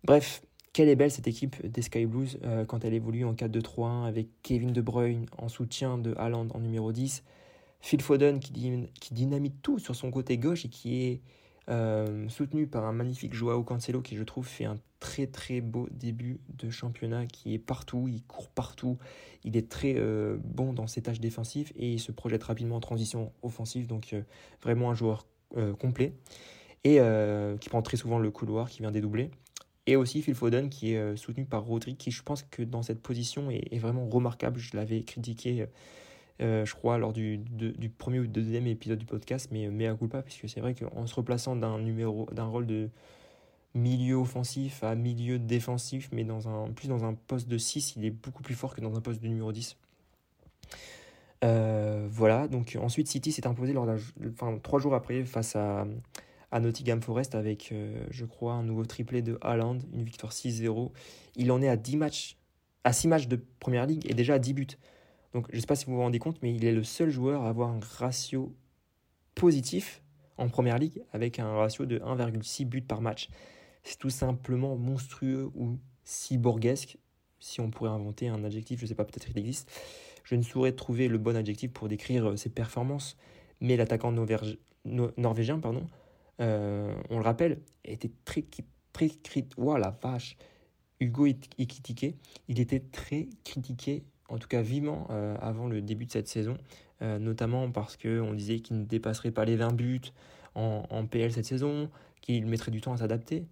Bref, 0.03 0.41
quelle 0.73 0.89
est 0.89 0.95
belle 0.95 1.11
cette 1.11 1.27
équipe 1.27 1.65
des 1.65 1.81
Sky 1.81 2.05
Blues 2.05 2.39
euh, 2.43 2.65
quand 2.65 2.85
elle 2.85 2.93
évolue 2.93 3.25
en 3.25 3.33
4-2-3-1 3.33 4.05
avec 4.05 4.27
Kevin 4.43 4.71
De 4.73 4.81
Bruyne 4.81 5.25
en 5.37 5.49
soutien 5.49 5.97
de 5.97 6.13
Haaland 6.17 6.47
en 6.53 6.59
numéro 6.59 6.91
10, 6.91 7.23
Phil 7.81 8.01
Foden 8.01 8.39
qui, 8.39 8.81
dynamite 9.11 9.61
tout 9.61 9.79
sur 9.79 9.95
son 9.95 10.11
côté 10.11 10.37
gauche 10.37 10.65
et 10.65 10.69
qui 10.69 11.03
est 11.03 11.21
euh, 11.69 12.29
soutenu 12.29 12.67
par 12.67 12.85
un 12.85 12.93
magnifique 12.93 13.33
Joao 13.33 13.63
Cancelo 13.63 14.01
qui 14.01 14.15
je 14.15 14.23
trouve 14.23 14.47
fait 14.47 14.65
un 14.65 14.77
très 14.99 15.27
très 15.27 15.61
beau 15.61 15.87
début 15.91 16.39
de 16.57 16.69
championnat 16.69 17.27
qui 17.27 17.53
est 17.53 17.59
partout, 17.59 18.07
il 18.07 18.23
court 18.23 18.49
partout, 18.49 18.97
il 19.43 19.57
est 19.57 19.69
très 19.69 19.95
bon 20.43 20.73
dans 20.73 20.87
ses 20.87 21.03
tâches 21.03 21.19
défensives 21.19 21.71
et 21.75 21.91
il 21.93 21.99
se 21.99 22.11
projette 22.11 22.43
rapidement 22.43 22.77
en 22.77 22.79
transition 22.79 23.31
offensive 23.43 23.85
donc 23.85 24.15
vraiment 24.63 24.89
un 24.89 24.95
joueur 24.95 25.27
complet 25.79 26.13
et 26.83 26.99
qui 27.59 27.69
prend 27.69 27.81
très 27.81 27.97
souvent 27.97 28.19
le 28.19 28.31
couloir, 28.31 28.69
qui 28.69 28.79
vient 28.79 28.91
dédoubler. 28.91 29.31
Et 29.87 29.95
aussi 29.95 30.21
Phil 30.21 30.35
Foden 30.35 30.69
qui 30.69 30.93
est 30.93 30.97
euh, 30.97 31.15
soutenu 31.15 31.45
par 31.45 31.63
Rodri, 31.63 31.95
qui 31.95 32.11
je 32.11 32.21
pense 32.21 32.43
que 32.43 32.61
dans 32.61 32.83
cette 32.83 33.01
position 33.01 33.49
est, 33.49 33.79
vraiment 33.79 34.05
remarquable. 34.07 34.59
Je 34.59 34.75
l'avais 34.75 35.01
critiqué, 35.03 35.65
euh, 36.41 36.65
je 36.65 36.75
crois, 36.75 36.97
lors 36.97 37.13
du, 37.13 37.37
du, 37.37 37.89
premier 37.89 38.19
ou 38.19 38.27
deuxième 38.27 38.67
épisode 38.67 38.99
du 38.99 39.05
podcast, 39.05 39.47
mais 39.51 39.69
mea 39.69 39.95
culpa, 39.95 40.21
puisque 40.21 40.49
c'est 40.49 40.59
vrai 40.59 40.75
qu'en 40.75 41.07
se 41.07 41.15
replaçant 41.15 41.55
d'un 41.55 41.79
numéro, 41.79 42.27
d'un 42.33 42.45
rôle 42.45 42.67
de 42.67 42.89
milieu 43.75 44.15
offensif 44.15 44.83
à 44.83 44.93
milieu 44.95 45.39
défensif, 45.39 46.09
mais 46.11 46.25
dans 46.25 46.49
un, 46.49 46.69
plus 46.71 46.89
dans 46.89 47.05
un 47.05 47.13
poste 47.13 47.47
de 47.47 47.57
6, 47.57 47.95
il 47.95 48.03
est 48.03 48.11
beaucoup 48.11 48.43
plus 48.43 48.55
fort 48.55 48.75
que 48.75 48.81
dans 48.81 48.97
un 48.97 49.01
poste 49.01 49.23
de 49.23 49.27
numéro 49.29 49.53
10. 49.53 49.77
Euh, 51.43 52.07
voilà, 52.09 52.47
donc 52.47 52.77
ensuite 52.81 53.07
City 53.07 53.31
s'est 53.31 53.45
imposé 53.45 53.73
lors 53.73 53.87
enfin, 54.31 54.57
trois 54.61 54.79
jours 54.79 54.95
après 54.95 55.23
face 55.23 55.55
à, 55.55 55.85
Nottingham 56.59 57.01
Forest 57.01 57.35
avec, 57.35 57.73
je 58.09 58.25
crois, 58.25 58.53
un 58.53 58.63
nouveau 58.63 58.85
triplé 58.85 59.21
de 59.21 59.37
Haaland, 59.41 59.77
une 59.93 60.03
victoire 60.03 60.31
6-0. 60.31 60.91
Il 61.35 61.51
en 61.51 61.61
est 61.61 61.67
à 61.67 61.77
10 61.77 61.97
matchs, 61.97 62.37
à 62.83 62.93
6 62.93 63.07
matchs 63.09 63.27
de 63.27 63.39
Première 63.59 63.85
Ligue 63.85 64.09
et 64.09 64.13
déjà 64.13 64.35
à 64.35 64.39
10 64.39 64.53
buts. 64.53 64.67
Donc 65.33 65.47
je 65.51 65.55
ne 65.55 65.61
sais 65.61 65.67
pas 65.67 65.75
si 65.75 65.85
vous 65.85 65.93
vous 65.93 66.01
rendez 66.01 66.19
compte, 66.19 66.41
mais 66.41 66.55
il 66.55 66.65
est 66.65 66.71
le 66.71 66.83
seul 66.83 67.09
joueur 67.09 67.43
à 67.43 67.49
avoir 67.49 67.69
un 67.69 67.79
ratio 67.99 68.55
positif 69.35 70.01
en 70.37 70.49
Première 70.49 70.77
Ligue 70.77 71.03
avec 71.11 71.39
un 71.39 71.51
ratio 71.53 71.85
de 71.85 71.99
1,6 71.99 72.65
buts 72.65 72.81
par 72.81 73.01
match. 73.01 73.29
C'est 73.83 73.97
tout 73.97 74.09
simplement 74.09 74.75
monstrueux 74.75 75.49
ou 75.55 75.77
cyborgesque, 76.03 76.97
si 77.39 77.61
on 77.61 77.69
pourrait 77.69 77.91
inventer 77.91 78.29
un 78.29 78.43
adjectif, 78.43 78.79
je 78.79 78.85
ne 78.85 78.87
sais 78.89 78.95
pas, 78.95 79.05
peut-être 79.05 79.29
il 79.29 79.37
existe. 79.37 79.71
Je 80.27 80.35
ne 80.35 80.41
saurais 80.41 80.73
trouver 80.73 81.07
le 81.07 81.17
bon 81.17 81.37
adjectif 81.37 81.71
pour 81.71 81.87
décrire 81.87 82.31
euh, 82.31 82.35
ses 82.35 82.49
performances, 82.49 83.15
mais 83.61 83.77
l'attaquant 83.77 84.11
norvégien, 84.11 85.59
pardon, 85.59 85.87
euh, 86.41 86.93
on 87.09 87.19
le 87.19 87.23
rappelle, 87.23 87.61
était 87.85 88.11
très, 88.25 88.43
très 88.91 89.07
critiqué. 89.07 89.55
Wow, 89.57 89.77
la 89.77 89.97
vache 90.03 90.35
Hugo 90.99 91.27
Ekitike, 91.27 92.17
il 92.49 92.59
était 92.59 92.81
très 92.81 93.29
critiqué, 93.45 94.03
en 94.27 94.37
tout 94.37 94.49
cas 94.49 94.61
vivement, 94.61 95.07
euh, 95.11 95.37
avant 95.39 95.67
le 95.67 95.81
début 95.81 96.05
de 96.05 96.11
cette 96.11 96.27
saison, 96.27 96.57
notamment 96.99 97.71
parce 97.71 97.95
qu'on 97.95 98.33
disait 98.33 98.59
qu'il 98.59 98.79
ne 98.79 98.83
dépasserait 98.83 99.31
pas 99.31 99.45
les 99.45 99.55
20 99.55 99.71
buts 99.73 100.01
en, 100.55 100.83
en 100.89 101.05
PL 101.05 101.31
cette 101.31 101.45
saison, 101.45 101.89
qu'il 102.21 102.47
mettrait 102.47 102.71
du 102.71 102.81
temps 102.81 102.91
à 102.91 102.97
s'adapter. 102.97 103.45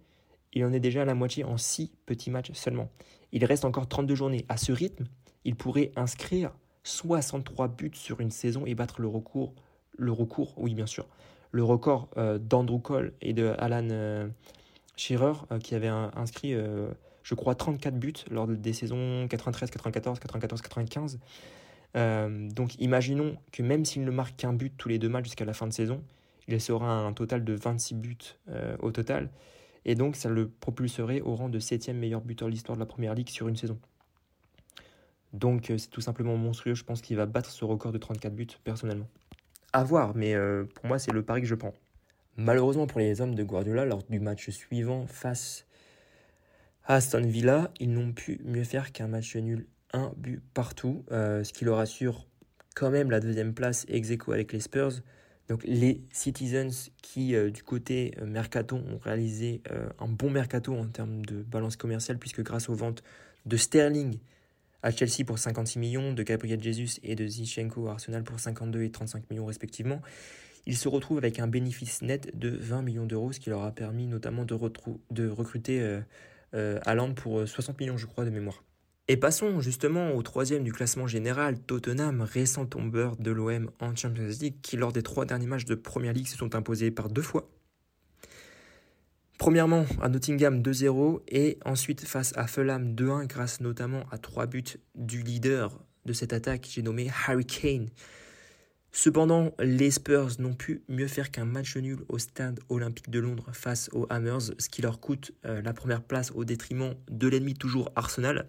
Il 0.52 0.64
en 0.64 0.72
est 0.72 0.80
déjà 0.80 1.02
à 1.02 1.04
la 1.04 1.14
moitié 1.14 1.44
en 1.44 1.56
6 1.56 1.92
petits 2.04 2.30
matchs 2.30 2.50
seulement. 2.52 2.90
Il 3.30 3.44
reste 3.44 3.64
encore 3.64 3.88
32 3.88 4.16
journées. 4.16 4.44
À 4.48 4.56
ce 4.56 4.72
rythme, 4.72 5.04
il 5.44 5.54
pourrait 5.54 5.92
inscrire 5.94 6.50
63 6.86 7.68
buts 7.68 7.90
sur 7.94 8.20
une 8.20 8.30
saison 8.30 8.64
et 8.64 8.74
battre 8.74 9.00
le 9.00 9.08
recours, 9.08 9.52
le 9.98 10.12
recours, 10.12 10.54
oui 10.56 10.74
bien 10.74 10.86
sûr, 10.86 11.06
le 11.50 11.64
record 11.64 12.08
euh, 12.16 12.38
d'Andrew 12.38 12.78
Cole 12.80 13.12
et 13.20 13.32
de 13.32 13.54
Alan 13.58 13.88
euh, 13.90 14.28
Shearer 14.96 15.32
euh, 15.50 15.58
qui 15.58 15.74
avait 15.74 15.88
inscrit, 15.88 16.54
je 17.22 17.34
crois, 17.34 17.54
34 17.54 17.98
buts 17.98 18.14
lors 18.30 18.46
des 18.46 18.72
saisons 18.72 19.26
93, 19.28 19.70
94, 19.70 20.20
94, 20.20 20.62
95. 20.62 21.18
donc 22.54 22.76
imaginons 22.78 23.36
que 23.52 23.62
même 23.62 23.84
s'il 23.84 24.04
ne 24.04 24.10
marque 24.10 24.36
qu'un 24.36 24.52
but 24.52 24.72
tous 24.76 24.88
les 24.88 24.98
deux 24.98 25.08
matchs 25.08 25.24
jusqu'à 25.24 25.44
la 25.44 25.54
fin 25.54 25.66
de 25.66 25.72
saison, 25.72 26.02
il 26.46 26.60
sera 26.60 27.00
un 27.00 27.12
total 27.12 27.44
de 27.44 27.54
26 27.54 27.94
buts 27.94 28.38
au 28.80 28.92
total. 28.92 29.30
Et 29.88 29.94
donc, 29.94 30.16
ça 30.16 30.28
le 30.28 30.48
propulserait 30.48 31.20
au 31.20 31.36
rang 31.36 31.48
de 31.48 31.60
septième 31.60 31.98
meilleur 31.98 32.20
buteur 32.20 32.48
de 32.48 32.52
l'histoire 32.52 32.76
de 32.76 32.80
la 32.80 32.86
Première 32.86 33.14
Ligue 33.14 33.28
sur 33.28 33.46
une 33.46 33.56
saison. 33.56 33.78
Donc, 35.32 35.70
euh, 35.70 35.78
c'est 35.78 35.90
tout 35.90 36.00
simplement 36.00 36.36
monstrueux. 36.36 36.74
Je 36.74 36.84
pense 36.84 37.00
qu'il 37.00 37.16
va 37.16 37.26
battre 37.26 37.50
ce 37.50 37.64
record 37.64 37.92
de 37.92 37.98
34 37.98 38.34
buts, 38.34 38.46
personnellement. 38.64 39.08
À 39.72 39.84
voir, 39.84 40.14
mais 40.14 40.34
euh, 40.34 40.64
pour 40.64 40.86
moi, 40.86 40.98
c'est 40.98 41.12
le 41.12 41.22
pari 41.22 41.42
que 41.42 41.46
je 41.46 41.54
prends. 41.54 41.74
Malheureusement 42.38 42.86
pour 42.86 43.00
les 43.00 43.20
hommes 43.20 43.34
de 43.34 43.42
Guardiola, 43.42 43.84
lors 43.84 44.02
du 44.04 44.20
match 44.20 44.50
suivant 44.50 45.06
face 45.06 45.66
à 46.84 46.96
Aston 46.96 47.26
Villa, 47.26 47.70
ils 47.80 47.90
n'ont 47.90 48.12
pu 48.12 48.40
mieux 48.44 48.64
faire 48.64 48.92
qu'un 48.92 49.08
match 49.08 49.36
nul, 49.36 49.66
un 49.92 50.12
but 50.16 50.42
partout, 50.54 51.04
euh, 51.12 51.44
ce 51.44 51.52
qui 51.52 51.64
leur 51.64 51.78
assure 51.78 52.26
quand 52.74 52.90
même 52.90 53.10
la 53.10 53.20
deuxième 53.20 53.54
place 53.54 53.86
ex 53.88 54.10
aequo 54.10 54.32
avec 54.32 54.52
les 54.52 54.60
Spurs. 54.60 54.92
Donc 55.48 55.62
les 55.64 56.02
Citizens 56.12 56.90
qui, 57.02 57.34
du 57.50 57.62
côté 57.62 58.12
euh, 58.20 58.26
mercato, 58.26 58.76
ont 58.76 58.98
réalisé 58.98 59.62
un 59.98 60.08
bon 60.08 60.30
mercato 60.30 60.74
en 60.74 60.86
termes 60.86 61.24
de 61.24 61.42
balance 61.42 61.76
commerciale, 61.76 62.18
puisque 62.18 62.42
grâce 62.42 62.68
aux 62.68 62.74
ventes 62.74 63.02
de 63.46 63.56
Sterling 63.56 64.18
à 64.82 64.90
Chelsea 64.90 65.24
pour 65.26 65.38
56 65.38 65.78
millions, 65.78 66.12
de 66.12 66.22
Gabriel 66.22 66.62
Jesus 66.62 67.00
et 67.02 67.14
de 67.14 67.26
Zinchenko 67.26 67.88
à 67.88 67.92
Arsenal 67.92 68.24
pour 68.24 68.38
52 68.38 68.82
et 68.82 68.90
35 68.90 69.30
millions 69.30 69.46
respectivement, 69.46 70.00
ils 70.66 70.76
se 70.76 70.88
retrouvent 70.88 71.18
avec 71.18 71.38
un 71.38 71.46
bénéfice 71.46 72.02
net 72.02 72.36
de 72.36 72.48
20 72.48 72.82
millions 72.82 73.06
d'euros, 73.06 73.32
ce 73.32 73.40
qui 73.40 73.50
leur 73.50 73.62
a 73.62 73.72
permis 73.72 74.06
notamment 74.06 74.44
de, 74.44 75.28
recruter 75.28 76.00
Haaland 76.52 77.14
pour 77.14 77.46
60 77.46 77.78
millions, 77.78 77.96
je 77.96 78.06
crois, 78.06 78.24
de 78.24 78.30
mémoire. 78.30 78.64
Et 79.08 79.16
passons 79.16 79.60
justement 79.60 80.14
au 80.14 80.22
troisième 80.22 80.64
du 80.64 80.72
classement 80.72 81.06
général, 81.06 81.60
Tottenham, 81.60 82.22
récent 82.22 82.66
tombeur 82.66 83.16
de 83.16 83.30
l'OM 83.30 83.70
en 83.78 83.94
Champions 83.94 84.26
League, 84.26 84.56
qui 84.62 84.76
lors 84.76 84.92
des 84.92 85.04
trois 85.04 85.24
derniers 85.24 85.46
matchs 85.46 85.64
de 85.64 85.76
Première 85.76 86.12
League 86.12 86.26
se 86.26 86.36
sont 86.36 86.56
imposés 86.56 86.90
par 86.90 87.08
deux 87.08 87.22
fois. 87.22 87.48
Premièrement 89.38 89.84
à 90.00 90.08
Nottingham 90.08 90.62
2-0 90.62 91.20
et 91.28 91.58
ensuite 91.64 92.06
face 92.06 92.32
à 92.36 92.46
Fulham 92.46 92.94
2-1 92.94 93.26
grâce 93.26 93.60
notamment 93.60 94.04
à 94.10 94.18
trois 94.18 94.46
buts 94.46 94.64
du 94.94 95.22
leader 95.22 95.78
de 96.06 96.12
cette 96.12 96.32
attaque, 96.32 96.66
j'ai 96.70 96.82
nommé 96.82 97.10
Harry 97.26 97.44
Kane. 97.44 97.88
Cependant, 98.92 99.52
les 99.58 99.90
Spurs 99.90 100.30
n'ont 100.38 100.54
pu 100.54 100.82
mieux 100.88 101.06
faire 101.06 101.30
qu'un 101.30 101.44
match 101.44 101.76
nul 101.76 101.98
au 102.08 102.16
stade 102.18 102.60
olympique 102.70 103.10
de 103.10 103.18
Londres 103.18 103.50
face 103.52 103.90
aux 103.92 104.06
Hammers, 104.08 104.52
ce 104.58 104.68
qui 104.70 104.80
leur 104.80 105.00
coûte 105.00 105.32
euh, 105.44 105.60
la 105.60 105.74
première 105.74 106.02
place 106.02 106.32
au 106.34 106.46
détriment 106.46 106.94
de 107.10 107.28
l'ennemi 107.28 107.52
toujours 107.52 107.92
Arsenal. 107.94 108.48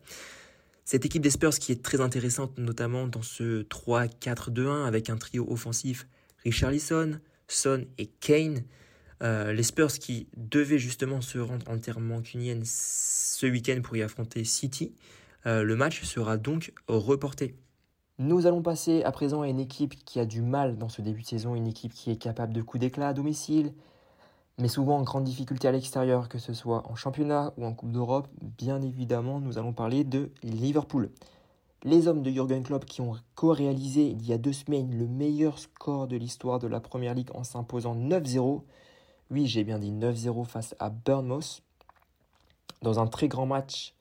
Cette 0.86 1.06
équipe 1.06 1.22
des 1.22 1.32
Spurs 1.32 1.60
qui 1.60 1.74
est 1.74 1.84
très 1.84 2.00
intéressante, 2.00 2.58
notamment 2.58 3.08
dans 3.08 3.24
ce 3.24 3.64
3-4-2-1 3.64 4.86
avec 4.86 5.10
un 5.10 5.18
trio 5.18 5.46
offensif 5.50 6.08
Richarlison, 6.46 7.20
Son 7.50 7.86
et 7.98 8.06
Kane. 8.06 8.64
Euh, 9.24 9.52
les 9.54 9.64
Spurs 9.64 9.94
qui 9.94 10.28
devaient 10.38 10.78
justement 10.78 11.22
se 11.22 11.40
rendre 11.40 11.70
en 11.70 11.78
terre 11.78 12.00
mancunienne 12.00 12.62
ce 12.64 13.46
week-end 13.48 13.82
pour 13.84 13.98
y 13.98 14.04
affronter 14.04 14.44
City. 14.44 14.94
Euh, 15.46 15.64
le 15.64 15.76
match 15.76 16.04
sera 16.04 16.38
donc 16.38 16.74
reporté. 16.88 17.56
Nous 18.20 18.48
allons 18.48 18.64
passer 18.64 19.04
à 19.04 19.12
présent 19.12 19.42
à 19.42 19.48
une 19.48 19.60
équipe 19.60 20.04
qui 20.04 20.20
a 20.20 20.26
du 20.26 20.42
mal 20.42 20.78
dans 20.78 20.90
ce 20.90 21.02
début 21.02 21.22
de 21.22 21.28
saison, 21.28 21.56
une 21.56 21.68
équipe 21.68 21.94
qui 21.94 22.10
est 22.10 22.18
capable 22.18 22.52
de 22.52 22.62
coups 22.62 22.82
d'éclat 22.82 23.10
à 23.10 23.14
domicile, 23.14 23.74
mais 24.58 24.68
souvent 24.68 24.98
en 24.98 25.04
grande 25.04 25.24
difficulté 25.24 25.68
à 25.68 25.72
l'extérieur, 25.72 26.28
que 26.28 26.40
ce 26.40 26.54
soit 26.54 26.90
en 26.90 26.96
championnat 26.96 27.54
ou 27.58 27.66
en 27.66 27.74
Coupe 27.74 27.92
d'Europe, 27.92 28.28
bien 28.58 28.82
évidemment, 28.82 29.40
nous 29.40 29.60
allons 29.60 29.74
parler 29.74 30.04
de 30.04 30.32
Liverpool. 30.42 31.12
Les 31.84 32.08
hommes 32.08 32.24
de 32.24 32.32
Jürgen 32.32 32.64
Klopp 32.64 32.86
qui 32.86 33.02
ont 33.02 33.16
co-réalisé 33.36 34.08
il 34.08 34.26
y 34.26 34.34
a 34.34 34.40
deux 34.40 34.54
semaines 34.54 34.98
le 34.98 35.06
meilleur 35.06 35.60
score 35.60 36.08
de 36.08 36.18
l'histoire 36.18 36.58
de 36.58 36.68
la 36.68 36.80
Première 36.80 37.14
Ligue 37.14 37.30
en 37.36 37.44
s'imposant 37.44 37.96
9-0. 37.96 38.64
Oui, 39.30 39.46
j'ai 39.46 39.66
bien 39.66 39.78
dit 39.78 39.92
9-0 39.92 40.46
face 40.46 40.74
à 40.80 40.90
Bournemouth, 40.90 41.62
dans 42.82 43.00
un 43.00 43.08
très 43.08 43.28
grand 43.28 43.46
match 43.46 43.94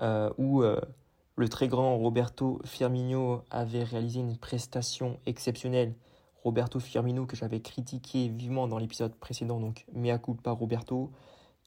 euh, 0.00 0.30
où 0.38 0.62
euh, 0.62 0.80
le 1.36 1.48
très 1.50 1.68
grand 1.68 1.98
Roberto 1.98 2.60
Firmino 2.64 3.42
avait 3.50 3.84
réalisé 3.84 4.20
une 4.20 4.36
prestation 4.38 5.18
exceptionnelle 5.26 5.94
Roberto 6.42 6.80
Firmino 6.80 7.26
que 7.26 7.36
j'avais 7.36 7.60
critiqué 7.60 8.28
vivement 8.28 8.66
dans 8.66 8.78
l'épisode 8.78 9.14
précédent, 9.16 9.60
donc 9.60 9.84
mea 9.92 10.16
culpa 10.18 10.52
Roberto. 10.52 11.10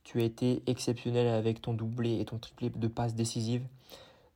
Tu 0.02 0.20
as 0.20 0.24
été 0.24 0.62
exceptionnel 0.66 1.28
avec 1.28 1.60
ton 1.60 1.74
doublé 1.74 2.18
et 2.18 2.24
ton 2.24 2.38
triplé 2.38 2.70
de 2.70 2.88
passes 2.88 3.14
décisives. 3.14 3.66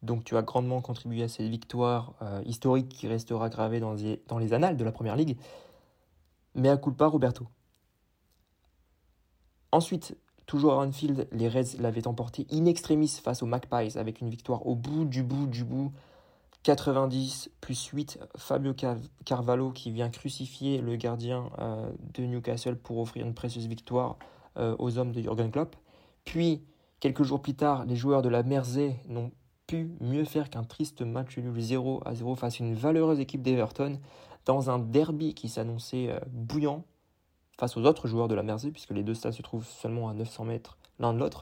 Donc 0.02 0.22
tu 0.22 0.36
as 0.36 0.42
grandement 0.42 0.80
contribué 0.80 1.24
à 1.24 1.28
cette 1.28 1.48
victoire 1.48 2.12
euh, 2.22 2.42
historique 2.44 2.90
qui 2.90 3.08
restera 3.08 3.48
gravée 3.48 3.80
dans 3.80 3.94
les, 3.94 4.22
dans 4.28 4.38
les 4.38 4.52
annales 4.52 4.76
de 4.76 4.84
la 4.84 4.92
Première 4.92 5.16
Ligue. 5.16 5.38
Mea 6.54 6.76
culpa 6.76 7.06
Roberto. 7.06 7.48
Ensuite, 9.74 10.16
toujours 10.46 10.74
à 10.74 10.86
Anfield, 10.86 11.26
les 11.32 11.48
Reds 11.48 11.80
l'avaient 11.80 12.06
emporté 12.06 12.46
in 12.52 12.64
extremis 12.66 13.08
face 13.08 13.42
aux 13.42 13.46
Magpies 13.46 13.98
avec 13.98 14.20
une 14.20 14.30
victoire 14.30 14.68
au 14.68 14.76
bout 14.76 15.04
du 15.04 15.24
bout 15.24 15.48
du 15.48 15.64
bout 15.64 15.90
90 16.62 17.50
plus 17.60 17.86
8, 17.86 18.20
Fabio 18.36 18.72
Carvalho 19.24 19.72
qui 19.72 19.90
vient 19.90 20.10
crucifier 20.10 20.80
le 20.80 20.94
gardien 20.94 21.50
euh, 21.58 21.90
de 22.14 22.22
Newcastle 22.22 22.76
pour 22.76 22.98
offrir 22.98 23.26
une 23.26 23.34
précieuse 23.34 23.66
victoire 23.66 24.16
euh, 24.58 24.76
aux 24.78 24.96
hommes 24.96 25.10
de 25.10 25.20
Jurgen 25.20 25.50
Klopp. 25.50 25.74
Puis, 26.24 26.62
quelques 27.00 27.24
jours 27.24 27.42
plus 27.42 27.56
tard, 27.56 27.84
les 27.84 27.96
joueurs 27.96 28.22
de 28.22 28.28
la 28.28 28.44
Mersey 28.44 29.00
n'ont 29.08 29.32
pu 29.66 29.90
mieux 30.00 30.24
faire 30.24 30.50
qu'un 30.50 30.62
triste 30.62 31.02
match 31.02 31.36
nul 31.36 31.60
0 31.60 32.00
à 32.04 32.14
0 32.14 32.36
face 32.36 32.60
à 32.60 32.64
une 32.64 32.76
valeureuse 32.76 33.18
équipe 33.18 33.42
d'Everton 33.42 33.98
dans 34.44 34.70
un 34.70 34.78
derby 34.78 35.34
qui 35.34 35.48
s'annonçait 35.48 36.10
euh, 36.10 36.20
bouillant 36.30 36.84
face 37.58 37.76
aux 37.76 37.84
autres 37.84 38.08
joueurs 38.08 38.28
de 38.28 38.34
la 38.34 38.42
Mersey, 38.42 38.70
puisque 38.70 38.90
les 38.90 39.02
deux 39.02 39.14
stades 39.14 39.32
se 39.32 39.42
trouvent 39.42 39.66
seulement 39.66 40.08
à 40.08 40.14
900 40.14 40.44
mètres 40.44 40.78
l'un 40.98 41.12
de 41.12 41.18
l'autre. 41.18 41.40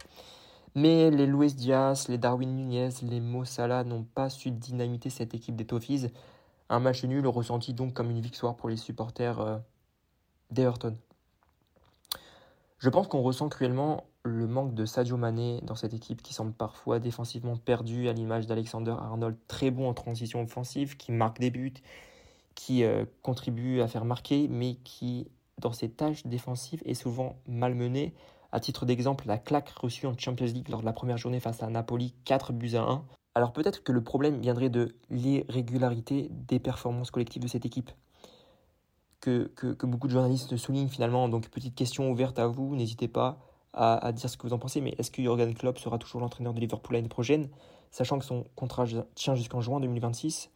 Mais 0.75 1.11
les 1.11 1.27
Luis 1.27 1.53
Diaz, 1.53 2.09
les 2.09 2.19
Darwin 2.19 2.55
Nunez, 2.55 2.91
les 3.03 3.21
Mo 3.21 3.45
Salah 3.45 3.85
n'ont 3.85 4.05
pas 4.05 4.31
su 4.31 4.51
dynamiter 4.51 5.11
cette 5.11 5.35
équipe 5.35 5.57
des 5.57 5.67
Toffees. 5.67 6.11
Un 6.71 6.81
match 6.81 7.05
nul 7.05 7.27
ressenti 7.27 7.75
donc 7.75 7.93
comme 7.93 8.11
une 8.11 8.21
victoire 8.21 8.57
pour 8.57 8.71
les 8.71 8.79
supporters 8.79 9.41
euh, 9.41 9.59
d'Everton. 10.51 10.97
Je 12.79 12.89
pense 12.89 13.07
qu'on 13.07 13.21
ressent 13.21 13.49
cruellement 13.49 14.05
le 14.25 14.47
manque 14.47 14.75
de 14.75 14.87
Sadio 14.87 15.17
Mané 15.17 15.61
dans 15.63 15.75
cette 15.75 15.95
équipe 15.95 16.23
qui 16.23 16.33
semble 16.33 16.53
parfois 16.53 16.99
défensivement 16.99 17.57
perdue 17.57 18.09
à 18.09 18.13
l'image 18.13 18.47
d'Alexander 18.47 18.93
Arnold, 18.93 19.37
très 19.49 19.71
bon 19.71 19.89
en 19.89 19.95
transition 19.95 20.43
offensive, 20.43 20.97
qui 20.97 21.13
marque 21.13 21.39
des 21.39 21.51
buts, 21.51 21.75
qui 22.55 22.85
euh, 22.85 23.05
contribue 23.23 23.81
à 23.81 23.89
faire 23.89 24.05
marquer, 24.05 24.49
mais 24.49 24.77
qui, 24.85 25.29
dans 25.59 25.73
ses 25.73 25.91
tâches 25.91 26.27
défensives, 26.27 26.83
est 26.85 26.95
souvent 26.95 27.37
malmené 27.47 28.15
à 28.53 28.61
titre 28.61 28.85
d'exemple, 28.85 29.27
la 29.27 29.39
claque 29.39 29.71
reçue 29.71 30.07
en 30.07 30.17
Champions 30.17 30.47
League 30.47 30.69
lors 30.69 30.81
de 30.81 30.85
la 30.85 30.93
première 30.93 31.17
journée 31.17 31.41
face 31.41 31.63
à 31.63 31.69
Napoli, 31.69 32.15
4 32.27 32.53
buts 32.53 32.75
à 32.75 32.83
1. 32.83 33.05
Alors 33.35 33.53
peut-être 33.55 33.83
que 33.83 33.93
le 33.93 34.05
problème 34.05 34.41
viendrait 34.41 34.69
de 34.69 34.95
l'irrégularité 35.09 36.29
des 36.31 36.59
performances 36.59 37.11
collectives 37.11 37.43
de 37.43 37.49
cette 37.49 37.65
équipe. 37.65 37.91
que, 39.21 39.87
beaucoup 39.87 40.07
de 40.07 40.13
journalistes 40.13 40.57
soulignent 40.57 40.89
finalement. 40.89 41.29
Donc, 41.29 41.49
petite 41.49 41.75
question 41.75 42.11
ouverte 42.11 42.39
à 42.39 42.47
vous, 42.47 42.77
n'hésitez 42.77 43.09
pas 43.09 43.39
à, 43.73 43.95
à, 44.05 44.13
dire 44.13 44.29
ce 44.29 44.37
que 44.37 44.47
vous 44.47 44.53
en 44.53 44.59
pensez. 44.59 44.83
Mais 44.83 44.95
est-ce 44.99 45.11
que 45.11 45.23
Jurgen 45.23 45.55
Klopp 45.55 45.79
sera 45.79 45.97
toujours 45.97 46.21
l'entraîneur 46.21 46.53
de 46.53 46.61
Liverpool 46.61 46.97
l'année 46.97 47.09
prochaine, 47.09 47.49
sachant 47.91 48.19
que 48.19 48.25
son 48.25 48.45
contrat 48.55 48.85
tient 49.15 49.35
jusqu'en 49.35 49.61
juin 49.61 49.81
2026 49.81 50.51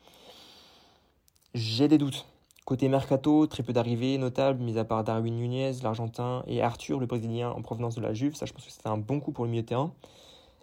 J'ai 1.55 1.89
des 1.89 1.97
doutes. 1.97 2.27
Côté 2.67 2.89
mercato, 2.89 3.47
très 3.47 3.63
peu 3.63 3.73
d'arrivées 3.73 4.19
notables, 4.19 4.61
mis 4.61 4.77
à 4.77 4.85
part 4.85 5.05
Darwin 5.05 5.37
Nunez, 5.37 5.71
l'Argentin, 5.85 6.43
et 6.49 6.63
Arthur, 6.63 6.99
le 6.99 7.07
Brésilien 7.07 7.51
en 7.51 7.63
provenance 7.63 7.95
de 7.95 8.01
la 8.01 8.13
Juve. 8.13 8.35
Ça, 8.35 8.45
je 8.45 8.53
pense 8.53 8.65
que 8.65 8.73
c'était 8.73 8.89
un 8.89 8.97
bon 8.97 9.21
coup 9.21 9.31
pour 9.31 9.45
le 9.45 9.53
milieu 9.53 9.63
de 9.63 9.69
terrain. 9.69 9.95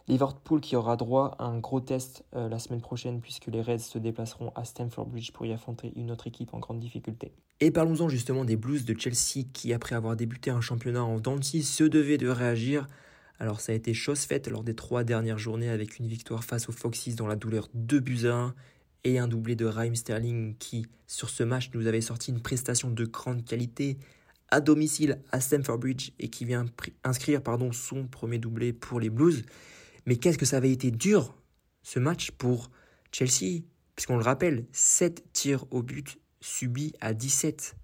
Liverpool 0.09 0.59
qui 0.59 0.75
aura 0.75 0.97
droit 0.97 1.33
à 1.39 1.45
un 1.45 1.59
gros 1.59 1.79
test 1.79 2.25
euh, 2.35 2.49
la 2.49 2.59
semaine 2.59 2.81
prochaine 2.81 3.21
puisque 3.21 3.47
les 3.47 3.61
Reds 3.61 3.79
se 3.79 3.99
déplaceront 3.99 4.51
à 4.53 4.65
Stamford 4.65 5.05
Bridge 5.05 5.31
pour 5.31 5.45
y 5.45 5.53
affronter 5.53 5.93
une 5.95 6.11
autre 6.11 6.27
équipe 6.27 6.53
en 6.53 6.59
grande 6.59 6.81
difficulté. 6.81 7.31
Et 7.61 7.71
parlons-en 7.71 8.09
justement 8.09 8.43
des 8.43 8.57
Blues 8.57 8.83
de 8.83 8.99
Chelsea 8.99 9.45
qui, 9.53 9.71
après 9.71 9.95
avoir 9.95 10.17
débuté 10.17 10.51
un 10.51 10.59
championnat 10.59 11.05
en 11.05 11.21
Dancy, 11.21 11.63
se 11.63 11.85
devaient 11.85 12.17
de 12.17 12.27
réagir. 12.27 12.85
Alors 13.39 13.61
ça 13.61 13.71
a 13.71 13.75
été 13.75 13.93
chose 13.93 14.25
faite 14.25 14.49
lors 14.49 14.65
des 14.65 14.75
trois 14.75 15.05
dernières 15.05 15.37
journées 15.37 15.69
avec 15.69 15.99
une 15.99 16.07
victoire 16.07 16.43
face 16.43 16.67
aux 16.67 16.73
Foxes 16.73 17.15
dans 17.15 17.27
la 17.27 17.37
douleur 17.37 17.69
2 17.73 18.01
buts 18.01 18.25
à 18.25 18.33
1 18.33 18.55
et 19.03 19.19
un 19.19 19.27
doublé 19.27 19.55
de 19.55 19.65
Raheem 19.65 19.95
Sterling 19.95 20.55
qui, 20.57 20.85
sur 21.07 21.29
ce 21.29 21.43
match, 21.43 21.69
nous 21.73 21.87
avait 21.87 22.01
sorti 22.01 22.31
une 22.31 22.41
prestation 22.41 22.89
de 22.89 23.05
grande 23.05 23.45
qualité 23.45 23.97
à 24.49 24.61
domicile 24.61 25.19
à 25.31 25.39
Stamford 25.39 25.79
Bridge 25.79 26.11
et 26.19 26.29
qui 26.29 26.45
vient 26.45 26.65
inscrire 27.03 27.41
pardon, 27.41 27.71
son 27.71 28.07
premier 28.07 28.37
doublé 28.37 28.71
pour 28.71 28.99
les 28.99 29.09
Blues. 29.09 29.43
Mais 30.05 30.17
qu'est-ce 30.17 30.37
que 30.37 30.45
ça 30.45 30.57
avait 30.57 30.71
été 30.71 30.91
dur, 30.91 31.35
ce 31.81 31.99
match, 31.99 32.31
pour 32.31 32.69
Chelsea 33.11 33.63
Puisqu'on 33.95 34.17
le 34.17 34.23
rappelle, 34.23 34.65
7 34.71 35.23
tirs 35.33 35.65
au 35.71 35.83
but 35.83 36.17
subis 36.41 36.93
à 36.99 37.13
17 37.13 37.75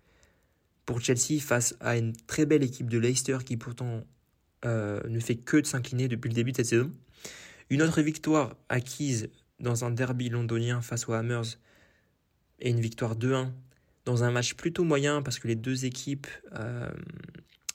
pour 0.85 1.01
Chelsea 1.01 1.39
face 1.39 1.75
à 1.79 1.97
une 1.97 2.13
très 2.13 2.45
belle 2.45 2.63
équipe 2.63 2.89
de 2.89 2.97
Leicester 2.97 3.37
qui 3.45 3.57
pourtant 3.57 4.03
euh, 4.65 5.01
ne 5.07 5.19
fait 5.19 5.35
que 5.35 5.57
de 5.57 5.65
s'incliner 5.65 6.07
depuis 6.07 6.29
le 6.29 6.33
début 6.33 6.51
de 6.51 6.57
cette 6.57 6.65
saison. 6.65 6.91
Une 7.69 7.83
autre 7.83 8.01
victoire 8.01 8.55
acquise 8.69 9.29
dans 9.59 9.85
un 9.85 9.91
derby 9.91 10.29
londonien 10.29 10.81
face 10.81 11.07
aux 11.07 11.13
Hammers 11.13 11.57
et 12.59 12.69
une 12.69 12.79
victoire 12.79 13.15
2-1 13.15 13.51
dans 14.05 14.23
un 14.23 14.31
match 14.31 14.55
plutôt 14.55 14.83
moyen 14.83 15.21
parce 15.21 15.39
que 15.39 15.47
les 15.47 15.55
deux 15.55 15.85
équipes 15.85 16.27
euh, 16.55 16.89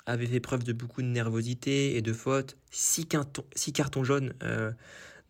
avait 0.07 0.27
fait 0.27 0.41
preuve 0.41 0.65
de 0.65 0.73
beaucoup 0.73 1.03
de 1.03 1.07
nervosité 1.07 1.97
et 1.97 2.03
de 2.03 2.13
fautes. 2.13 2.57
Six 2.71 3.07
cartons, 3.07 3.45
six 3.55 3.73
cartons 3.73 4.05
jaunes, 4.05 4.35
euh, 4.43 4.73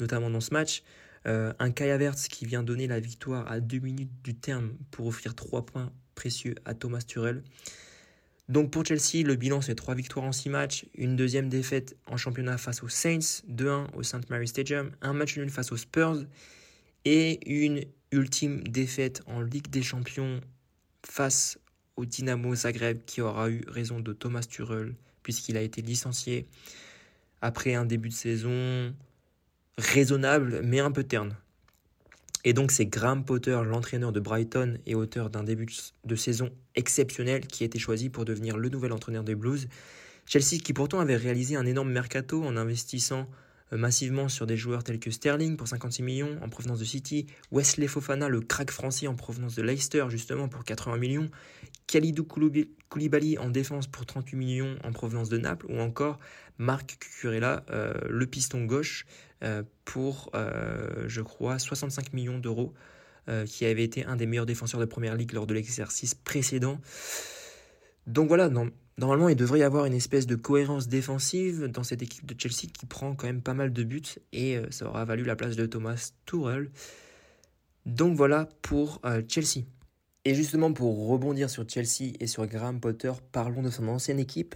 notamment 0.01 0.31
dans 0.31 0.41
ce 0.41 0.53
match. 0.53 0.83
Euh, 1.27 1.53
un 1.59 1.71
Kai 1.71 1.91
Havertz 1.91 2.29
qui 2.29 2.45
vient 2.45 2.63
donner 2.63 2.87
la 2.87 3.01
victoire 3.01 3.51
à 3.51 3.61
deux 3.61 3.79
minutes 3.79 4.13
du 4.23 4.35
terme 4.35 4.75
pour 4.91 5.07
offrir 5.07 5.35
trois 5.35 5.65
points 5.65 5.93
précieux 6.15 6.55
à 6.65 6.75
Thomas 6.75 7.03
Turel. 7.03 7.43
Donc 8.49 8.71
pour 8.71 8.85
Chelsea, 8.85 9.25
le 9.25 9.37
bilan 9.37 9.63
c'est 9.63 9.75
trois 9.75 9.95
victoires 9.95 10.27
en 10.27 10.33
six 10.33 10.51
matchs, 10.51 10.85
une 10.95 11.17
deuxième 11.17 11.49
défaite 11.49 11.97
en 12.07 12.19
championnat 12.19 12.59
face 12.59 12.83
aux 12.83 12.89
Saints, 12.89 13.43
2-1 13.49 13.87
au 13.95 14.03
St. 14.03 14.29
Mary 14.29 14.47
Stadium, 14.47 14.91
un 15.01 15.15
match 15.15 15.39
nul 15.39 15.49
face 15.49 15.73
aux 15.73 15.79
Spurs 15.79 16.25
et 17.07 17.41
une 17.51 17.85
ultime 18.13 18.63
défaite 18.65 19.23
en 19.27 19.41
Ligue 19.41 19.69
des 19.71 19.83
Champions 19.83 20.43
face 21.07 21.59
au 21.97 22.05
Dynamo 22.05 22.55
Zagreb 22.55 23.01
qui 23.07 23.23
aura 23.23 23.49
eu 23.49 23.63
raison 23.67 24.01
de 24.01 24.13
Thomas 24.13 24.43
Tuchel 24.43 24.95
puisqu'il 25.23 25.57
a 25.57 25.63
été 25.63 25.81
licencié 25.81 26.47
après 27.41 27.75
un 27.75 27.87
début 27.87 28.11
de 28.11 28.15
saison 28.15 28.95
raisonnable 29.79 30.61
mais 30.63 30.81
un 30.81 30.93
peu 30.93 31.05
terne. 31.05 31.35
Et 32.45 32.53
donc 32.53 32.73
c'est 32.73 32.87
Graham 32.87 33.25
Potter, 33.25 33.59
l'entraîneur 33.65 34.13
de 34.13 34.21
Brighton 34.21 34.79
et 34.87 34.95
auteur 34.95 35.31
d'un 35.31 35.43
début 35.43 35.67
de 36.05 36.17
saison 36.17 36.51
exceptionnel 36.75 37.47
qui 37.47 37.63
a 37.63 37.67
été 37.67 37.79
choisi 37.79 38.11
pour 38.11 38.27
devenir 38.27 38.59
le 38.59 38.69
nouvel 38.69 38.93
entraîneur 38.93 39.25
des 39.25 39.35
Blues. 39.35 39.67
Chelsea 40.27 40.59
qui 40.63 40.75
pourtant 40.75 41.01
avait 41.01 41.17
réalisé 41.17 41.57
un 41.57 41.65
énorme 41.65 41.91
mercato 41.91 42.45
en 42.45 42.57
investissant 42.57 43.27
euh, 43.73 43.79
massivement 43.79 44.29
sur 44.29 44.47
des 44.47 44.59
joueurs 44.59 44.85
tels 44.85 45.01
que 45.01 45.11
Sterling 45.11 45.57
pour 45.57 45.69
56 45.69 46.03
millions 46.03 46.39
en 46.43 46.51
provenance 46.51 46.79
de 46.79 46.85
City, 46.85 47.27
Wesley 47.51 47.87
Fofana, 47.87 48.29
le 48.29 48.41
crack 48.41 48.71
français 48.71 49.07
en 49.07 49.15
provenance 49.15 49.55
de 49.55 49.63
Leicester 49.63 50.05
justement 50.11 50.49
pour 50.49 50.65
80 50.65 50.99
millions, 50.99 51.31
Khalidou 51.87 52.25
Koulibaly 52.25 53.39
en 53.39 53.49
défense 53.49 53.87
pour 53.87 54.05
38 54.05 54.37
millions 54.37 54.77
en 54.85 54.93
provenance 54.93 55.31
de 55.31 55.39
Naples, 55.39 55.67
ou 55.71 55.79
encore 55.81 56.19
Marc 56.59 56.99
Cucurella, 56.99 57.65
euh, 57.71 57.95
le 58.09 58.27
piston 58.27 58.65
gauche, 58.65 59.07
euh, 59.43 59.63
pour, 59.85 60.31
je 60.35 61.21
crois, 61.21 61.59
65 61.59 62.13
millions 62.13 62.39
d'euros, 62.39 62.75
qui 63.47 63.65
avait 63.65 63.85
été 63.85 64.05
un 64.05 64.17
des 64.17 64.27
meilleurs 64.27 64.47
défenseurs 64.47 64.81
de 64.81 64.85
Première 64.85 65.17
Ligue 65.17 65.33
lors 65.33 65.47
de 65.47 65.55
l'exercice 65.55 66.15
précédent. 66.15 66.81
Donc 68.07 68.29
voilà, 68.29 68.51
Normalement, 68.97 69.29
il 69.29 69.35
devrait 69.35 69.59
y 69.59 69.63
avoir 69.65 69.87
une 69.87 69.95
espèce 69.95 70.27
de 70.27 70.37
cohérence 70.37 70.87
défensive 70.87 71.65
dans 71.67 71.83
cette 71.83 72.03
équipe 72.03 72.27
de 72.27 72.41
Chelsea 72.41 72.71
qui 72.73 72.87
prend 72.87 73.17
quand 73.17 73.27
même 73.27 73.43
pas 73.43 73.55
mal 73.55 73.73
de 73.73 73.83
buts 73.83 74.03
et 74.33 74.57
euh, 74.57 74.71
ça 74.71 74.87
aura 74.87 75.05
valu 75.05 75.25
la 75.25 75.35
place 75.35 75.57
de 75.57 75.67
Thomas 75.67 76.13
Tuchel. 76.27 76.71
Donc 77.87 78.17
voilà 78.17 78.49
pour 78.63 79.01
euh, 79.05 79.21
Chelsea. 79.27 79.65
Et 80.25 80.35
justement, 80.35 80.73
pour 80.73 81.09
rebondir 81.09 81.51
sur 81.51 81.69
Chelsea 81.69 82.13
et 82.21 82.29
sur 82.29 82.47
Graham 82.47 82.81
Potter, 82.81 83.13
parlons 83.33 83.63
de 83.63 83.71
son 83.71 83.89
ancienne 83.89 84.21
équipe, 84.21 84.55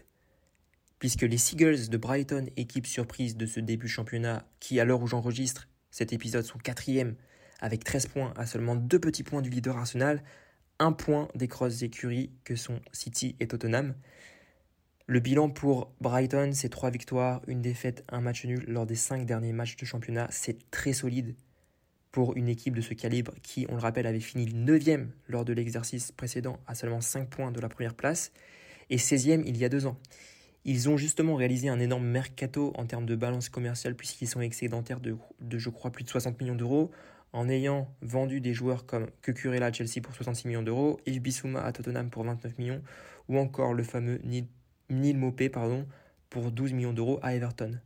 puisque 0.99 1.23
les 1.23 1.39
Seagulls 1.39 1.89
de 1.89 1.97
Brighton, 1.97 2.47
équipe 2.57 2.87
surprise 2.87 3.37
de 3.37 3.47
ce 3.47 3.61
début 3.61 3.89
championnat, 3.89 4.45
qui 4.61 4.81
à 4.81 4.85
l'heure 4.85 5.03
où 5.03 5.07
j'enregistre 5.07 5.69
cet 5.91 6.13
épisode 6.13 6.45
sont 6.45 6.59
quatrième 6.59 7.15
avec 7.61 7.85
13 7.85 8.07
points 8.07 8.33
à 8.37 8.47
seulement 8.47 8.77
deux 8.77 8.99
petits 8.99 9.23
points 9.23 9.43
du 9.43 9.51
leader 9.51 9.77
Arsenal, 9.77 10.23
un 10.79 10.93
point 10.93 11.29
des 11.35 11.49
grosses 11.49 11.83
écuries 11.83 12.31
que 12.45 12.57
sont 12.57 12.81
City 12.93 13.37
et 13.41 13.49
Tottenham. 13.49 13.95
Le 15.07 15.21
bilan 15.21 15.49
pour 15.49 15.93
Brighton, 16.01 16.51
c'est 16.53 16.69
trois 16.69 16.91
victoires, 16.91 17.41
une 17.47 17.63
défaite, 17.63 18.05
un 18.11 18.21
match 18.21 18.45
nul 18.45 18.65
lors 18.69 18.87
des 18.87 18.95
cinq 18.95 19.27
derniers 19.27 19.53
matchs 19.53 19.77
de 19.77 19.87
championnat. 19.87 20.29
C'est 20.31 20.71
très 20.71 20.93
solide 20.93 21.35
pour 22.13 22.37
une 22.37 22.49
équipe 22.49 22.77
de 22.77 22.81
ce 22.81 22.95
calibre 22.95 23.33
qui, 23.43 23.67
on 23.69 23.75
le 23.75 23.81
rappelle, 23.81 24.07
avait 24.07 24.21
fini 24.21 24.47
9e 24.47 25.09
lors 25.29 25.45
de 25.45 25.53
l'exercice 25.53 26.13
précédent 26.13 26.59
à 26.67 26.75
seulement 26.75 27.01
5 27.01 27.29
points 27.29 27.53
de 27.53 27.61
la 27.61 27.69
première 27.69 27.95
place 27.95 28.33
et 28.91 28.97
16e 28.97 29.43
il 29.47 29.57
y 29.57 29.65
a 29.65 29.69
deux 29.69 29.87
ans. 29.87 29.99
Ils 30.65 30.89
ont 30.89 30.97
justement 30.97 31.35
réalisé 31.35 31.69
un 31.69 31.81
énorme 31.81 32.07
mercato 32.07 32.73
en 32.77 32.87
termes 32.87 33.07
de 33.07 33.17
balance 33.17 33.49
commerciale 33.49 33.95
puisqu'ils 33.95 34.27
sont 34.27 34.41
excédentaires 34.41 35.01
de, 35.01 35.17
je 35.59 35.71
crois, 35.71 35.91
plus 35.91 36.05
de 36.05 36.09
60 36.11 36.41
millions 36.41 36.55
d'euros 36.55 36.91
en 37.33 37.49
ayant 37.49 37.95
vendu 38.01 38.41
des 38.41 38.55
joueurs 38.55 38.87
comme 38.87 39.09
Kukurela 39.23 39.67
à 39.67 39.73
Chelsea 39.73 40.01
pour 40.03 40.15
66 40.15 40.49
millions 40.49 40.63
d'euros, 40.63 40.99
Yves 41.07 41.21
Bissouma 41.21 41.63
à 41.63 41.73
Tottenham 41.73 42.11
pour 42.11 42.25
29 42.25 42.59
millions, 42.59 42.83
ou 43.29 43.39
encore 43.39 43.75
le 43.75 43.83
fameux 43.83 44.21
Neil 44.25 45.15
Mopé 45.15 45.51
pour 46.31 46.51
12 46.51 46.73
millions 46.73 46.93
d'euros 46.93 47.19
à 47.23 47.35
Everton. 47.35 47.79